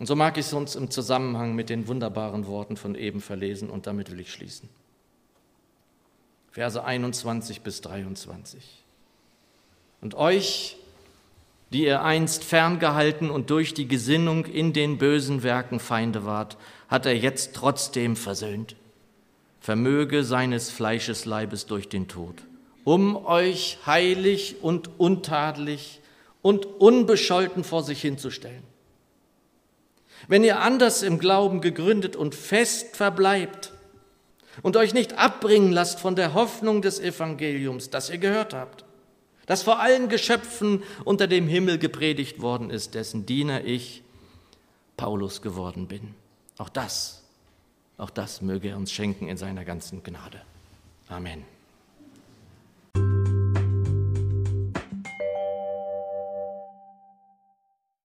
Und 0.00 0.06
so 0.06 0.16
mag 0.16 0.38
ich 0.38 0.46
es 0.46 0.54
uns 0.54 0.76
im 0.76 0.90
Zusammenhang 0.90 1.54
mit 1.54 1.68
den 1.68 1.86
wunderbaren 1.86 2.46
Worten 2.46 2.78
von 2.78 2.94
eben 2.94 3.20
verlesen 3.20 3.68
und 3.68 3.86
damit 3.86 4.10
will 4.10 4.18
ich 4.18 4.32
schließen. 4.32 4.70
Verse 6.50 6.82
21 6.82 7.60
bis 7.60 7.82
23. 7.82 8.82
Und 10.00 10.14
euch, 10.14 10.78
die 11.70 11.84
ihr 11.84 12.02
einst 12.02 12.44
ferngehalten 12.44 13.30
und 13.30 13.50
durch 13.50 13.74
die 13.74 13.86
Gesinnung 13.86 14.46
in 14.46 14.72
den 14.72 14.96
bösen 14.96 15.42
Werken 15.42 15.78
Feinde 15.78 16.24
wart, 16.24 16.56
hat 16.88 17.04
er 17.04 17.14
jetzt 17.14 17.54
trotzdem 17.54 18.16
versöhnt, 18.16 18.76
vermöge 19.60 20.24
seines 20.24 20.70
Fleisches 20.70 21.26
Leibes 21.26 21.66
durch 21.66 21.90
den 21.90 22.08
Tod, 22.08 22.36
um 22.84 23.16
euch 23.26 23.76
heilig 23.84 24.56
und 24.62 24.98
untadelig 24.98 26.00
und 26.40 26.64
unbescholten 26.64 27.64
vor 27.64 27.82
sich 27.82 28.00
hinzustellen. 28.00 28.69
Wenn 30.28 30.44
ihr 30.44 30.60
anders 30.60 31.02
im 31.02 31.18
Glauben 31.18 31.60
gegründet 31.60 32.16
und 32.16 32.34
fest 32.34 32.96
verbleibt, 32.96 33.72
und 34.62 34.76
euch 34.76 34.94
nicht 34.94 35.18
abbringen 35.18 35.72
lasst 35.72 36.00
von 36.00 36.16
der 36.16 36.34
Hoffnung 36.34 36.82
des 36.82 37.00
Evangeliums, 37.00 37.90
das 37.90 38.10
ihr 38.10 38.18
gehört 38.18 38.54
habt, 38.54 38.84
das 39.46 39.62
vor 39.62 39.80
allen 39.80 40.08
Geschöpfen 40.08 40.82
unter 41.04 41.26
dem 41.26 41.48
Himmel 41.48 41.78
gepredigt 41.78 42.40
worden 42.40 42.70
ist, 42.70 42.94
dessen 42.94 43.26
Diener 43.26 43.64
ich, 43.64 44.02
Paulus, 44.96 45.42
geworden 45.42 45.88
bin. 45.88 46.14
Auch 46.58 46.68
das, 46.68 47.22
auch 47.96 48.10
das 48.10 48.42
möge 48.42 48.68
er 48.68 48.76
uns 48.76 48.92
schenken 48.92 49.28
in 49.28 49.36
seiner 49.36 49.64
ganzen 49.64 50.02
Gnade. 50.02 50.42
Amen. 51.08 51.44